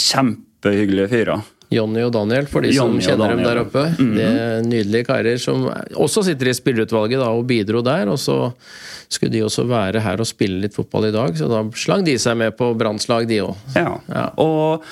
[0.00, 1.48] Kjempehyggelige fyrer.
[1.70, 3.84] Jonny og Daniel, for de som Johnny kjenner dem der oppe.
[3.94, 8.10] Det er nydelige karer som også sitter i spillerutvalget og bidro der.
[8.10, 8.38] Og så
[9.06, 12.16] skulle de også være her og spille litt fotball i dag, så da slang de
[12.18, 13.54] seg med på Brannslag, de òg.
[13.78, 13.94] Ja.
[14.10, 14.26] Ja.
[14.42, 14.86] Og,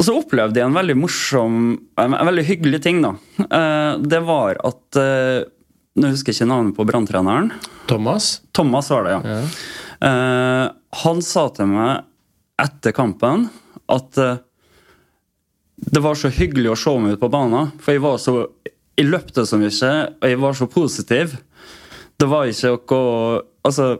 [0.00, 1.56] og så opplevde jeg en veldig morsom
[2.00, 3.14] En veldig hyggelig ting, da.
[3.44, 5.42] Eh, Det var at eh,
[6.00, 7.50] Nå husker jeg ikke navnet på branntreneren.
[7.90, 8.38] Thomas?
[8.56, 9.32] Thomas var det, ja.
[10.00, 10.68] ja.
[11.02, 12.06] han sa til meg
[12.62, 13.48] etter kampen
[13.90, 14.38] at eh,
[15.90, 17.72] det var så hyggelig å se meg ut på banen.
[17.82, 18.36] For jeg var så
[19.00, 21.36] Jeg løpte så mye, og jeg var så positiv.
[22.20, 23.90] Det var ikke noe Altså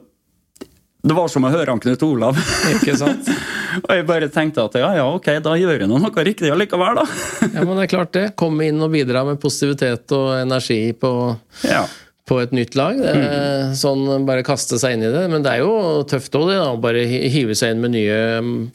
[1.02, 2.36] det var som å høre han Knut Olav.
[2.74, 3.28] Ikke sant?
[3.84, 7.06] og jeg bare tenkte at ja, ja, ok, da gjør jeg noe riktig allikevel, da.
[7.46, 8.26] ja, men det er klart det.
[8.40, 11.12] Komme inn og bidra med positivitet og energi på,
[11.64, 11.86] ja.
[12.28, 13.00] på et nytt lag.
[13.00, 13.72] Det mm.
[13.80, 15.24] Sånn bare kaste seg inn i det.
[15.32, 16.60] Men det er jo tøft òg, det.
[16.60, 18.20] da, Bare hive seg inn med nye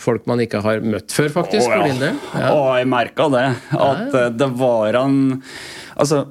[0.01, 1.69] folk man ikke har møtt før, faktisk.
[1.69, 2.13] Å, ja.
[2.33, 2.49] Ja.
[2.55, 3.47] Å, jeg merka det.
[3.77, 5.19] At ja, det var han
[5.95, 6.25] Altså,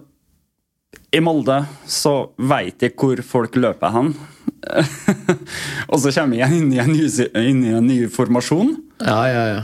[1.15, 4.17] i Molde så veit jeg hvor folk løper hen.
[5.93, 7.07] og så kommer jeg inn i en ny,
[7.41, 8.75] inn i en ny formasjon.
[9.05, 9.63] Ja, ja, ja.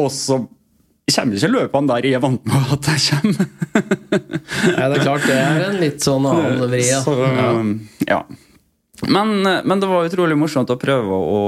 [0.00, 0.42] Og så
[1.10, 3.48] kommer ikke løpene der jeg er vant med at jeg kommer.
[4.78, 7.00] ja, det er klart det er en litt sånn annen vri, ja.
[7.04, 7.16] Så,
[8.06, 8.20] ja.
[9.08, 11.40] Men, men, det var utrolig morsomt å prøve å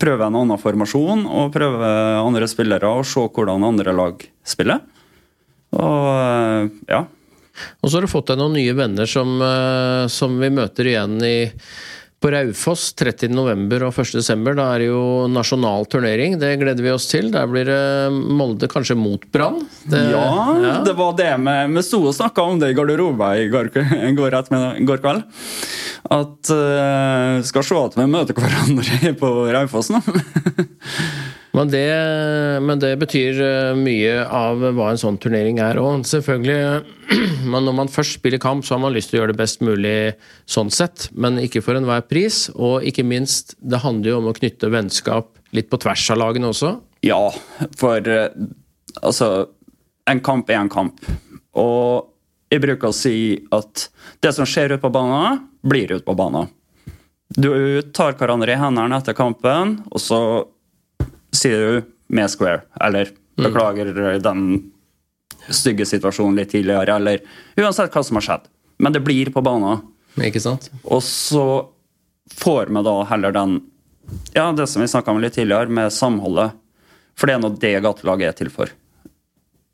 [0.00, 4.82] prøve en annen formasjon og prøve andre spillere og se hvordan andre lag spiller.
[5.78, 7.04] Og ja,
[7.80, 11.16] og så har du fått deg noen nye venner som, eh, som vi møter igjen
[11.24, 11.38] i,
[12.20, 13.32] på Raufoss 30.11.
[13.86, 14.50] og 1.12.
[14.58, 16.36] Da er det jo nasjonal turnering.
[16.40, 17.30] Det gleder vi oss til.
[17.32, 19.62] Der blir det Molde kanskje mot Brann.
[19.88, 20.26] Ja,
[20.60, 23.72] ja, det var det vi sto og snakka om det i garderoben i går,
[24.18, 24.50] går,
[24.84, 25.24] går kveld.
[26.10, 30.04] At uh, skal se at vi møter hverandre på Raufoss nå.
[31.56, 31.86] Men det,
[32.62, 36.04] men det, betyr eh, mye av hva en sånn turnering er òg.
[36.06, 36.84] Selvfølgelig,
[37.52, 39.64] men når man først spiller kamp, så har man lyst til å gjøre det best
[39.66, 39.96] mulig
[40.50, 42.44] sånn sett, men ikke for enhver pris.
[42.54, 46.52] Og ikke minst, det handler jo om å knytte vennskap litt på tvers av lagene
[46.52, 46.76] også.
[47.06, 47.22] Ja,
[47.80, 48.28] for eh,
[49.00, 49.30] altså
[50.10, 50.96] En kamp er en kamp.
[51.60, 52.08] Og
[52.50, 53.84] jeg bruker å si at
[54.24, 56.48] det som skjer ute på banen, blir ute på banen.
[57.30, 57.52] Du
[57.94, 60.20] tar hverandre i hendene etter kampen, og så
[61.34, 63.44] sier du med square, eller mm.
[63.44, 64.46] beklager den
[65.50, 67.22] stygge situasjonen litt tidligere, eller
[67.60, 68.48] uansett hva som har skjedd.
[68.80, 69.82] Men det blir på banen.
[70.20, 70.70] Ikke sant?
[70.84, 71.44] Og så
[72.40, 73.60] får vi da heller den
[74.34, 76.56] Ja, det som vi snakka om litt tidligere, med samholdet.
[77.14, 78.72] For det er nå det gatelaget er til for.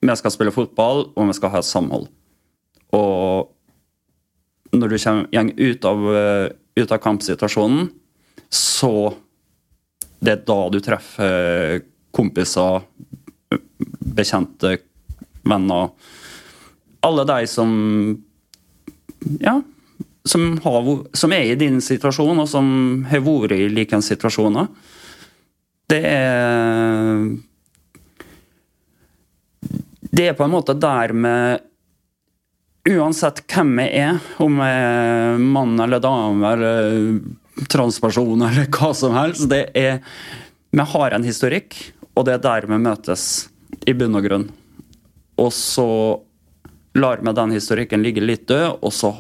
[0.05, 2.11] Vi skal spille fotball, og vi skal ha et samhold.
[2.92, 3.49] Og
[4.77, 6.05] når du kommer ut av,
[6.77, 7.88] ut av kampsituasjonen,
[8.53, 8.92] så
[10.18, 11.83] det er da du treffer
[12.16, 12.85] kompiser,
[14.16, 14.79] bekjente,
[15.46, 15.90] venner
[17.07, 17.72] Alle de som
[19.40, 19.61] Ja,
[20.24, 22.68] som, har, som, er i din situasjon, og som
[23.11, 24.66] har vært i like situasjoner.
[25.87, 27.37] Det er
[30.16, 31.37] Det er på en måte der vi
[32.87, 37.18] Uansett hvem vi er, om vi er mann eller dame eller
[37.64, 39.49] transperson eller hva som helst.
[39.51, 40.01] Det er
[40.71, 41.77] Vi har en historikk,
[42.14, 43.49] og det er der vi møtes,
[43.87, 44.49] i bunn og grunn.
[45.40, 45.87] Og så
[46.97, 49.12] lar vi den historikken ligge litt død, og så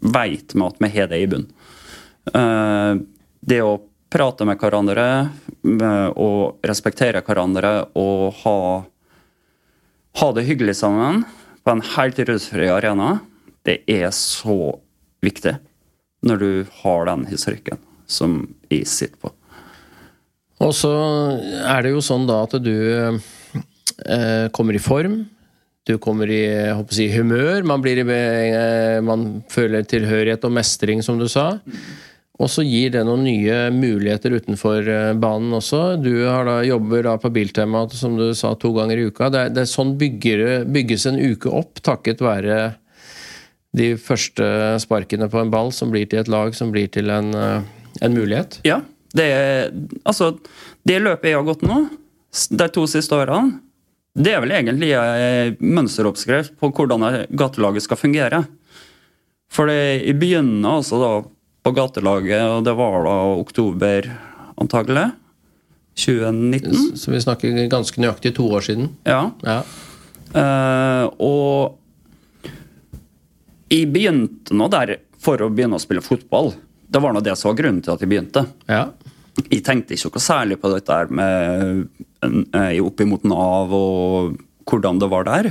[0.00, 1.46] veit vi at vi har det i bunn.
[2.34, 3.00] Eh,
[3.40, 3.78] det å
[4.12, 5.06] prate med hverandre
[6.16, 8.58] og respektere hverandre og ha,
[10.20, 11.24] ha det hyggelig sammen
[11.64, 13.18] på en helt rusfri arena,
[13.68, 14.78] det er så
[15.24, 15.58] viktig
[16.26, 16.50] når du
[16.82, 18.40] har den historikken som
[18.72, 19.32] jeg sitter på.
[20.64, 20.92] Og så
[21.70, 25.20] er det jo sånn da at du eh, kommer i form.
[25.86, 26.42] Du kommer i
[26.92, 27.62] si, humør.
[27.68, 31.52] Man, blir, eh, man føler tilhørighet og mestring, som du sa.
[32.38, 35.96] Og så gir det noen nye muligheter utenfor eh, banen også.
[36.02, 39.30] Du da, jobber da på Biltema som du sa, to ganger i uka.
[39.30, 42.60] Det er, det er sånn bygger, bygges en uke opp takket være
[43.76, 44.44] de første
[44.82, 47.62] sparkene på en ball som blir til et lag, som blir til en, eh,
[48.00, 48.60] en mulighet?
[48.64, 48.80] Ja.
[49.14, 49.28] Det,
[50.04, 50.34] altså,
[50.84, 51.86] det løpet jeg har gått nå,
[52.50, 53.58] de to siste årene,
[54.18, 58.42] det er vel egentlig en mønsteroppskrift på hvordan gatelaget skal fungere.
[59.52, 61.12] For det begynner altså da
[61.64, 64.10] på gatelaget, og det var da oktober
[64.60, 65.10] antagelig.
[65.98, 66.96] 2019.
[66.96, 68.92] Så vi snakker ganske nøyaktig to år siden?
[69.08, 69.30] Ja.
[69.42, 69.62] ja.
[70.30, 71.78] Uh, og
[73.68, 76.52] jeg begynte nå der for å begynne å spille fotball.
[76.88, 78.44] Det var nå det som var grunnen til at jeg begynte.
[78.70, 78.88] Ja.
[79.46, 81.88] Jeg tenkte ikke noe særlig på dette her med
[82.24, 85.50] eh, oppimot Nav og hvordan det var der.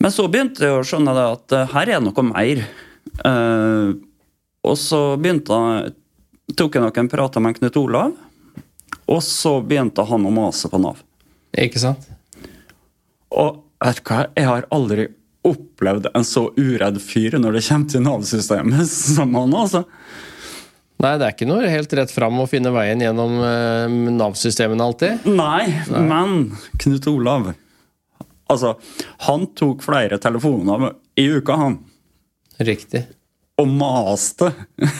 [0.00, 2.62] Men så begynte jeg å skjønne at eh, her er noe mer.
[3.24, 3.96] Uh,
[4.64, 5.94] og så begynte jeg,
[6.56, 8.12] tok jeg noen prater med Knut Olav,
[9.10, 11.00] og så begynte han å mase på Nav.
[11.58, 12.04] Ikke sant?
[13.30, 15.08] Og vet du hva, jeg har aldri
[15.46, 19.84] opplevd en så uredd fyr når det kommer til Nav-systemet som han, altså.
[21.00, 25.24] Nei, det er ikke noe helt rett fram å finne veien gjennom eh, Nav-systemene alltid.
[25.32, 25.64] Nei,
[25.96, 26.50] men
[26.82, 27.52] Knut Olav
[28.50, 28.74] Altså,
[29.28, 30.88] han tok flere telefoner
[31.22, 31.76] i uka, han.
[32.58, 33.04] Riktig.
[33.62, 34.50] Og maste.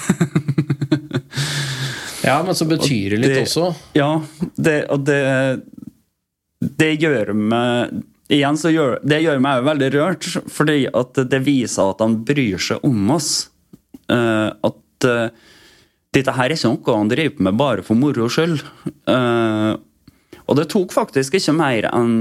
[2.20, 3.70] Ja, men så betyr det litt det- også.
[3.96, 4.22] Ja,
[4.56, 5.62] det, og det
[6.60, 11.40] Det gjør meg Igjen så gjør det gjør meg jo veldig rørt, fordi at det
[11.42, 13.30] viser at han bryr seg om oss.
[14.10, 15.30] Uh, at uh,
[16.14, 18.62] dette her er ikke noe han driver med bare for moro skyld.
[19.10, 19.74] Uh,
[20.46, 22.14] og det tok faktisk ikke mer enn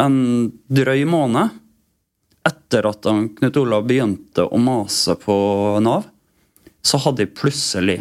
[0.00, 0.20] en
[0.72, 1.56] drøy måned
[2.48, 5.34] etter at han, Knut Olav begynte å mase på
[5.84, 6.06] Nav,
[6.80, 7.98] så hadde jeg plutselig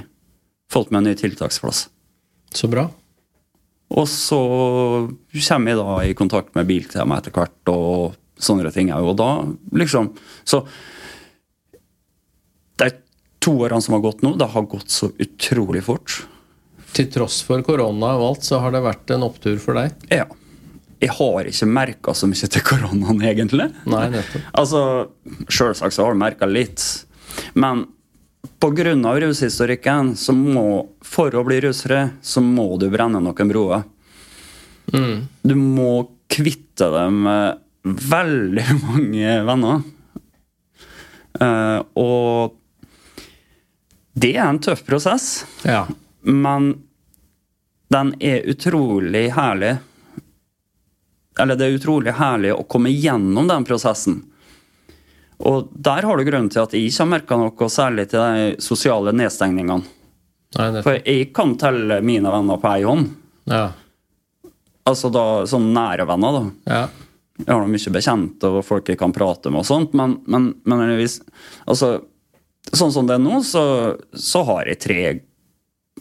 [0.71, 1.87] fått meg en ny tiltaksplass.
[2.55, 2.87] Så bra.
[3.89, 4.39] Og så
[5.47, 9.11] kommer jeg da i kontakt med Biltema etter hvert, og sånne ting òg.
[9.11, 9.29] Og da
[9.75, 10.13] liksom
[10.47, 10.63] Så
[12.79, 12.91] de
[13.43, 16.21] to årene som har gått nå, det har gått så utrolig fort.
[16.95, 19.95] Til tross for korona og alt, så har det vært en opptur for deg?
[20.11, 20.25] Ja.
[20.99, 23.69] Jeg har ikke merka så mye til koronaen, egentlig.
[23.87, 24.47] Nei, nettopp.
[24.59, 24.81] Altså,
[25.47, 26.83] Sjølsagt så har du merka litt,
[27.55, 27.85] men
[28.59, 29.19] pga.
[29.19, 33.83] rushistorikken, så må For å bli russere, så må du brenne noen broer.
[34.93, 35.27] Mm.
[35.41, 39.81] Du må kvitte deg med veldig mange venner.
[41.39, 42.55] Uh, og
[44.19, 45.85] det er en tøff prosess, Ja.
[46.21, 46.73] men
[47.89, 49.77] den er utrolig herlig.
[51.39, 54.19] Eller det er utrolig herlig å komme gjennom den prosessen.
[55.47, 58.63] Og der har du grunnen til at jeg ikke har merka noe særlig til de
[58.63, 59.95] sosiale nedstengningene.
[60.57, 60.81] Nei.
[60.81, 63.11] For jeg kan telle mine venner på ei hånd.
[63.49, 63.67] Ja.
[64.89, 66.73] Altså da, sånn nære venner, da.
[66.73, 66.87] ja.
[67.39, 70.81] Jeg har mye bekjente og folk jeg kan prate med og sånt, men, men, men
[70.91, 71.93] altså,
[72.67, 73.61] sånn som det er nå, så,
[74.11, 75.03] så har jeg tre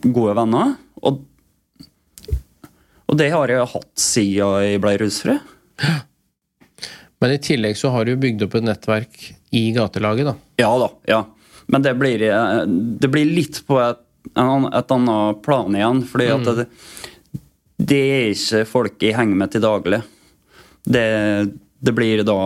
[0.02, 0.74] gode venner.
[1.06, 1.22] Og,
[3.06, 5.38] og det har jeg hatt siden jeg ble rusfri.
[7.20, 9.22] Men i tillegg så har du bygd opp et nettverk
[9.58, 10.34] i gatelaget, da.
[10.62, 11.22] Ja da, ja.
[11.68, 14.00] Men det blir, eh, det blir litt på et,
[14.32, 16.02] et annet plan igjen.
[16.08, 16.66] fordi at det,
[17.78, 20.02] det er ikke folk jeg henger med til daglig.
[20.88, 21.08] Det,
[21.84, 22.38] det blir da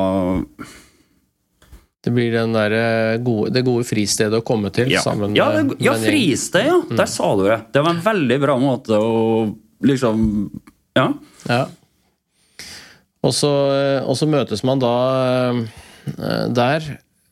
[2.02, 5.84] Det blir eh, gode, det gode fristedet å komme til Ja, sammen ja, med, det,
[5.84, 6.80] ja med fristed, ja.
[6.90, 7.60] Der sa du det.
[7.72, 9.46] Det var en veldig bra måte å
[9.84, 10.26] liksom
[10.98, 11.12] Ja.
[11.46, 11.66] Ja.
[13.22, 14.92] Og så, eh, og så møtes man da
[15.52, 16.88] eh, der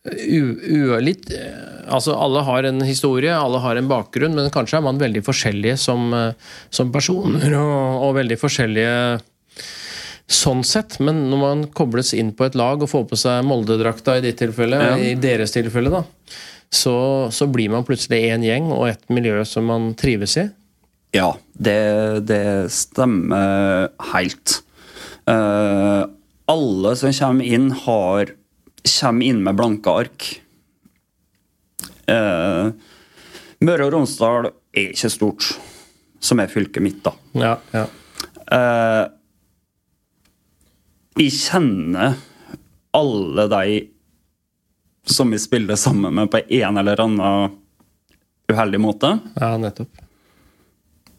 [0.07, 4.77] u, u, litt eh, Altså, alle har en historie, alle har en bakgrunn, men kanskje
[4.79, 6.13] er man veldig forskjellige som,
[6.71, 8.93] som personer, og, og veldig forskjellige
[10.31, 11.01] sånn sett.
[11.03, 14.39] Men når man kobles inn på et lag og får på seg Molde-drakta i ditt
[14.39, 14.95] tilfelle, Ja.
[15.03, 16.05] i deres tilfelle, da,
[16.71, 16.95] så,
[17.35, 20.47] så blir man plutselig én gjeng og et miljø som man trives i.
[21.17, 21.81] Ja, det,
[22.31, 24.61] det stemmer helt.
[25.31, 26.05] Eh,
[26.51, 28.33] alle som kommer inn, har
[29.01, 30.29] kommer inn med blanke ark.
[32.11, 32.73] Uh,
[33.63, 35.47] Møre og Romsdal er ikke stort,
[36.19, 37.13] som er fylket mitt, da.
[37.39, 37.85] Ja, ja.
[38.51, 39.05] Uh,
[41.21, 42.17] jeg kjenner
[42.97, 43.81] alle de
[45.07, 47.59] som vi spiller sammen med på en eller annen
[48.51, 49.19] uheldig måte.
[49.39, 50.10] ja nettopp.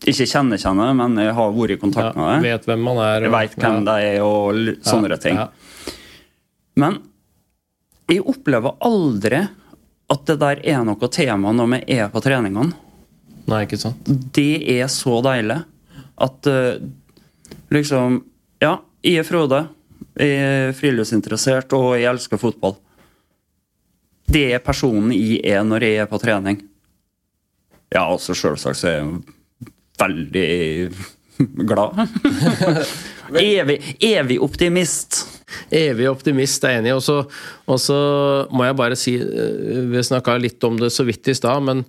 [0.02, 2.46] Ikke kjenner kjenner, men jeg har vært i kontakt Ja, med dem.
[2.50, 3.26] vet hvem man er.
[3.28, 5.38] Jeg vet hvem de er og sånne sånne ting.
[5.38, 5.50] Ja.
[6.82, 6.98] Men
[8.10, 9.44] jeg opplever aldri
[10.12, 12.74] at det der er noe tema når vi er på treningene.
[13.52, 14.10] Nei, ikke sant.
[14.34, 15.62] Det er så deilig
[16.22, 16.82] at uh,
[17.74, 18.24] liksom
[18.62, 19.62] Ja, jeg er Frode.
[20.20, 22.76] Jeg er friluftsinteressert, og jeg elsker fotball.
[24.32, 26.60] Det er personen jeg er når jeg er på trening.
[27.92, 29.22] Ja, altså selvsagt så er jeg
[30.00, 30.92] veldig
[31.68, 32.08] glad.
[33.40, 35.28] evig, evig optimist.
[35.70, 36.94] Evig optimist, er enig.
[36.96, 37.18] Og så,
[37.66, 38.00] og så
[38.54, 41.84] må jeg bare si eh, Vi snakka litt om det så vidt i stad, men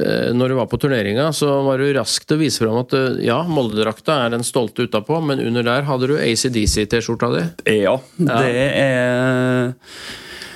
[0.00, 2.94] eh, når du var på turneringa, så var du rask til å vise fram at
[2.98, 7.46] eh, ja, Molde-drakta er den stolte utapå, men under der hadde du ACDC-T-skjorta di.
[7.80, 9.74] Ja, det er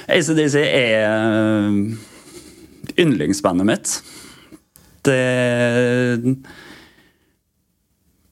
[0.09, 1.74] ACDC er
[2.99, 3.99] yndlingsbandet mitt.
[5.05, 5.18] Det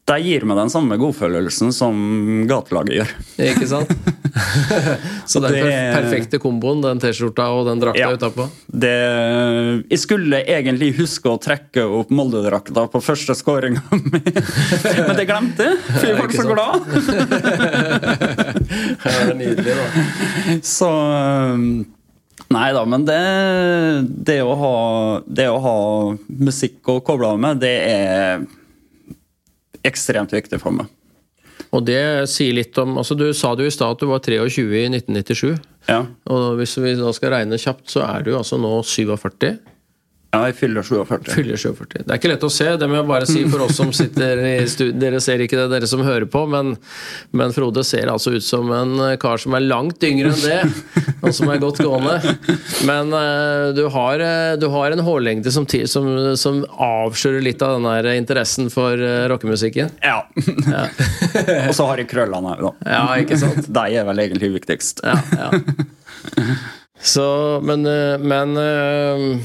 [0.07, 1.97] de gir meg den samme godfølelsen som
[2.47, 3.09] gatelaget gjør.
[3.49, 3.91] Ikke sant?
[5.31, 8.11] Så det er den perfekte komboen, den T-skjorta og den drakta Ja.
[8.15, 8.45] utapå?
[8.71, 8.93] Det,
[9.91, 13.83] jeg skulle egentlig huske å trekke opp Molde-drakta på første skåringa
[14.13, 16.81] mi, men det glemte jeg, for jeg ble så glad.
[19.07, 19.87] Det er nydelig, da.
[20.67, 21.85] Så um,
[22.53, 23.19] Nei da, men det,
[24.29, 24.73] det, å ha,
[25.27, 25.75] det å ha
[26.47, 28.45] musikk å koble av med, det er
[29.89, 30.91] ekstremt viktig for meg.
[31.75, 34.23] Og det sier litt om altså Du sa det jo i stad at du var
[34.23, 35.57] 23 i 1997.
[35.89, 39.57] Ja, Og hvis vi da skal regne kjapt, så er du altså nå 47.
[40.37, 41.31] ja jeg fyller 47.
[41.33, 42.03] Fyller 47.
[42.05, 44.43] Det er ikke lett å se, det må jeg bare si for oss som sitter
[44.45, 44.95] i studio.
[45.01, 46.75] Dere ser ikke det, dere som hører på, men,
[47.37, 50.61] men Frode ser altså ut som en kar som er langt yngre enn det,
[51.23, 52.37] og som er godt gående.
[52.89, 57.79] Men eh, du, har, eh, du har en hårlengde som, som, som avslører litt av
[57.81, 59.93] den interessen for uh, rockemusikken.
[60.05, 60.23] Ja.
[61.69, 62.73] Og så har jeg krøllene òg, da.
[62.97, 63.69] Ja, ikke sant?
[63.69, 65.05] De er vel egentlig viktigst.
[65.07, 65.51] Ja, ja.
[67.01, 69.39] Så, men, eh, men eh,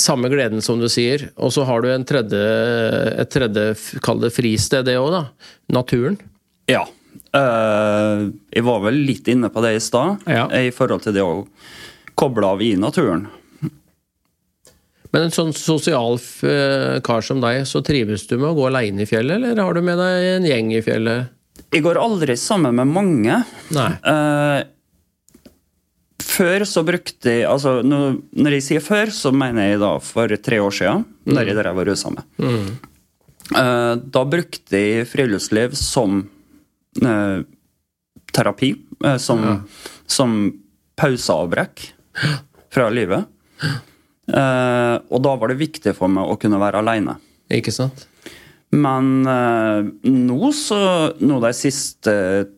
[0.00, 1.28] Samme gleden som du sier.
[1.36, 2.42] Og så har du en tredje,
[3.22, 3.70] et tredje,
[4.04, 5.22] kall det fristed, det òg, da.
[5.76, 6.18] Naturen.
[6.70, 6.84] Ja.
[7.36, 10.46] Uh, jeg var vel litt inne på det i stad, Ja.
[10.52, 11.46] i forhold til det å
[12.16, 13.26] koble av i naturen.
[15.12, 19.04] Men en sånn sosial eh, kar som deg, så trives du med å gå aleine
[19.04, 21.30] i fjellet, eller har du med deg en gjeng i fjellet?
[21.72, 23.38] Jeg går aldri sammen med mange.
[23.72, 23.86] Nei.
[23.96, 24.58] Eh,
[26.36, 28.18] før så brukte jeg altså, når,
[28.58, 31.88] jeg sier før, så mener jeg da for tre år siden, når jeg drev og
[31.88, 32.24] rusa meg.
[33.56, 36.22] Eh, da brukte jeg friluftsliv som
[37.02, 37.44] eh,
[38.36, 38.72] terapi.
[39.04, 39.44] eh, som,
[40.06, 40.38] som
[41.00, 41.90] pauseavbrekk
[42.74, 43.28] fra livet.
[44.26, 47.12] Eh, og da var det viktig for meg å kunne være aleine.
[47.54, 48.08] Ikke sant?
[48.74, 50.78] Men eh, nå, så,
[51.22, 52.12] nå de siste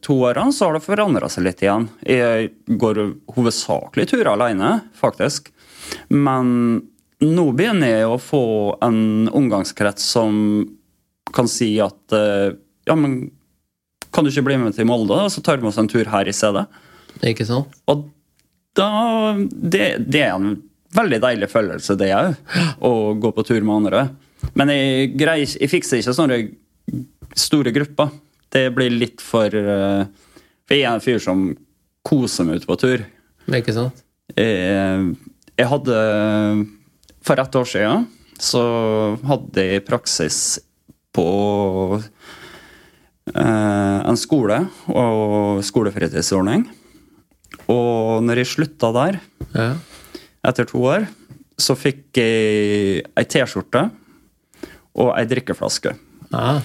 [0.05, 1.89] to årene så har det forandra seg litt igjen.
[2.09, 3.03] Jeg går
[3.37, 5.53] hovedsakelig turer alene, faktisk.
[6.09, 6.81] Men
[7.25, 8.45] nå begynner jeg å få
[8.85, 10.39] en omgangskrets som
[11.35, 12.55] kan si at eh,
[12.89, 13.29] Ja, men
[14.15, 16.33] kan du ikke bli med til Molde, så tar vi oss en tur her i
[16.33, 16.65] stedet?
[17.29, 17.75] Ikke sant?
[17.91, 18.07] Og
[18.79, 20.55] da Det, det er en
[20.97, 22.39] veldig deilig følelse, det òg.
[22.81, 24.07] Å gå på tur med andre.
[24.59, 26.39] Men jeg, greier, jeg fikser ikke sånne
[27.39, 28.11] store grupper.
[28.51, 30.05] Det blir litt for eh,
[30.69, 31.43] For jeg er en fyr som
[32.09, 33.05] koser meg ute på tur.
[33.49, 34.03] Ikke sant?
[34.37, 35.13] Jeg,
[35.59, 35.99] jeg hadde
[37.25, 38.07] For ett år siden
[38.39, 38.61] så
[39.27, 40.37] hadde jeg praksis
[41.17, 41.25] på
[43.35, 44.61] eh, en skole
[44.93, 46.67] og skolefritidsordning.
[47.69, 49.19] Og når jeg slutta der,
[49.57, 49.73] Ja.
[50.47, 51.09] etter to år,
[51.59, 53.89] så fikk jeg ei T-skjorte
[54.99, 55.95] og ei drikkeflaske.
[56.35, 56.61] Ah,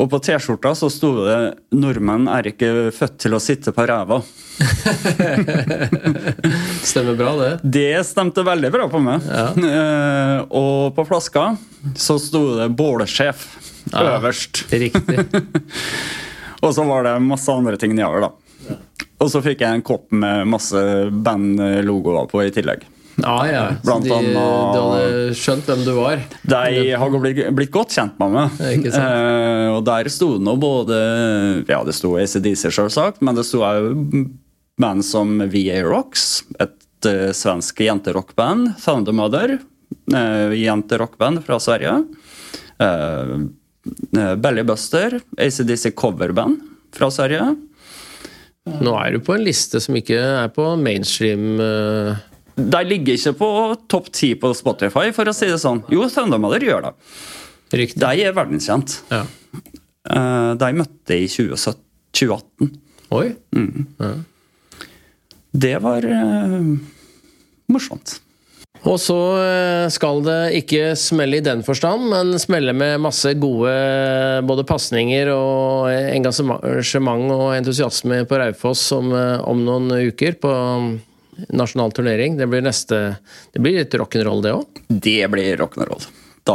[0.00, 1.38] Og på T-skjorta så sto det
[1.76, 4.22] 'Nordmenn er ikke født til å sitte på ræva'.
[6.82, 7.50] stemmer bra, det.
[7.62, 9.26] Det stemte veldig bra på meg.
[9.30, 11.56] Eh, og på flaska
[11.96, 13.44] så sto det 'bålsjef'
[13.92, 14.18] Ja.
[14.18, 14.64] øverst.
[14.70, 15.18] Riktig.
[16.62, 18.76] Og så var det masse andre ting nedover, da.
[19.20, 20.76] Og så fikk jeg en kopp med masse
[21.24, 22.84] bandlogoer på i tillegg.
[23.22, 23.62] Ja, ja.
[23.84, 26.22] Blant de, annet- de hadde skjønt hvem du var.
[26.42, 28.60] De har blitt, blitt godt kjent med meg.
[28.78, 29.06] Ikke sant?
[29.06, 31.00] Eh, og der sto det nå både
[31.68, 33.94] Ja, det sto ACDC, selvsagt, men det sto òg
[34.80, 38.74] band som VA Rocks, et uh, svensk jenterockband.
[38.80, 39.58] Thunder Mother,
[40.14, 41.98] uh, jenterockband fra Sverige.
[42.80, 43.50] Uh,
[44.40, 46.60] Belly Buster, ACDC coverband
[46.96, 47.52] fra Sverige.
[48.80, 52.18] Nå er du på en liste som ikke er på mainstream eh,
[52.70, 53.50] De ligger ikke på
[53.90, 55.84] topp ti på Spotify, for å si det sånn.
[55.92, 56.96] Jo, Thundermother gjør det.
[57.80, 58.00] Riktig.
[58.02, 58.98] De er verdenskjent.
[59.12, 59.24] Ja.
[60.10, 61.86] Eh, de møtte i 2017
[62.16, 62.72] 2018.
[63.10, 63.28] Oi.
[65.50, 66.74] Det var uh,
[67.70, 68.20] morsomt.
[68.80, 73.74] Og så eh, skal det ikke smelle i den forstand, men smelle med masse gode
[74.48, 80.54] både pasninger og engasjement og entusiasme på Raufoss om, om noen uker på
[81.48, 82.36] nasjonal turnering.
[82.38, 83.16] Det blir neste
[83.52, 84.82] Det blir litt rock'n'roll, det òg?
[84.88, 86.02] Det blir rock'n'roll.
[86.50, 86.54] Da,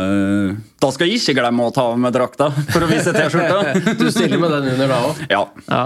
[0.00, 3.74] eh, da skal jeg ikke glemme å ta av meg drakta for å vise T-skjorta.
[4.00, 5.20] Du stiller med den under da òg?
[5.30, 5.42] ja.
[5.68, 5.82] Ja,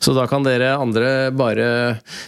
[0.00, 1.66] Så da kan dere andre bare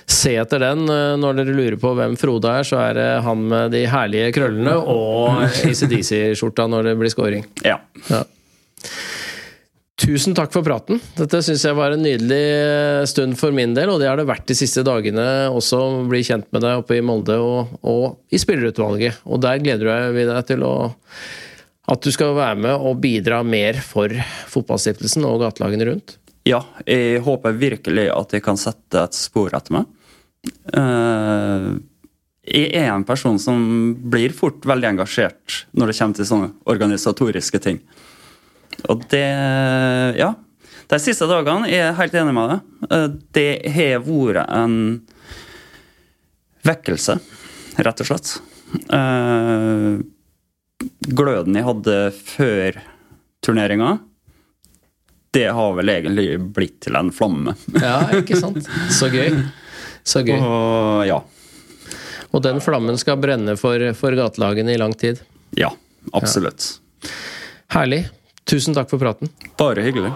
[0.07, 0.85] se etter den.
[0.93, 4.29] Eh, Når dere lurer på hvem Frode er, så er det han med de herlige
[4.37, 7.49] krøllene og ACDC-skjorta når det blir scoring.
[7.65, 7.79] ja.
[8.13, 8.23] Ja.
[10.03, 10.99] Tusen takk for praten.
[11.15, 14.27] Dette syns jeg var en nydelig eh, stund for min del, og det har det
[14.27, 15.79] vært de siste dagene også.
[15.79, 19.23] å Bli kjent med deg oppe i Molde og, og i spillerutvalget.
[19.31, 20.75] Og der gleder vi deg til å
[21.93, 24.11] At du skal være med og bidra mer for
[24.51, 26.17] fotballstiftelsen og gatelagene rundt?
[26.47, 29.91] Ja, jeg håper virkelig at jeg kan sette et spor etter meg.
[30.75, 31.79] Uh,
[32.43, 33.61] jeg er en person som
[34.11, 37.79] blir fort veldig engasjert når det kommer til sånne organisatoriske ting.
[38.91, 39.27] Og det
[40.19, 40.35] Ja.
[40.93, 42.89] De siste dagene er jeg helt enig med deg.
[42.91, 44.75] Uh, det har vært en
[46.67, 47.17] vekkelse,
[47.81, 48.35] rett og slett.
[48.93, 50.03] Uh,
[51.09, 52.83] gløden jeg hadde før
[53.43, 53.95] turneringa
[55.33, 57.55] det har vel egentlig blitt til en flamme.
[57.81, 58.67] ja, ikke sant.
[58.93, 59.39] Så gøy.
[60.05, 60.37] Så gøy.
[60.37, 61.23] Og, ja.
[62.33, 65.23] Og den flammen skal brenne for, for gatelagene i lang tid?
[65.57, 65.71] Ja,
[66.13, 66.75] absolutt.
[67.01, 67.15] Ja.
[67.79, 68.03] Herlig.
[68.45, 69.31] Tusen takk for praten.
[69.57, 70.13] Bare hyggelig.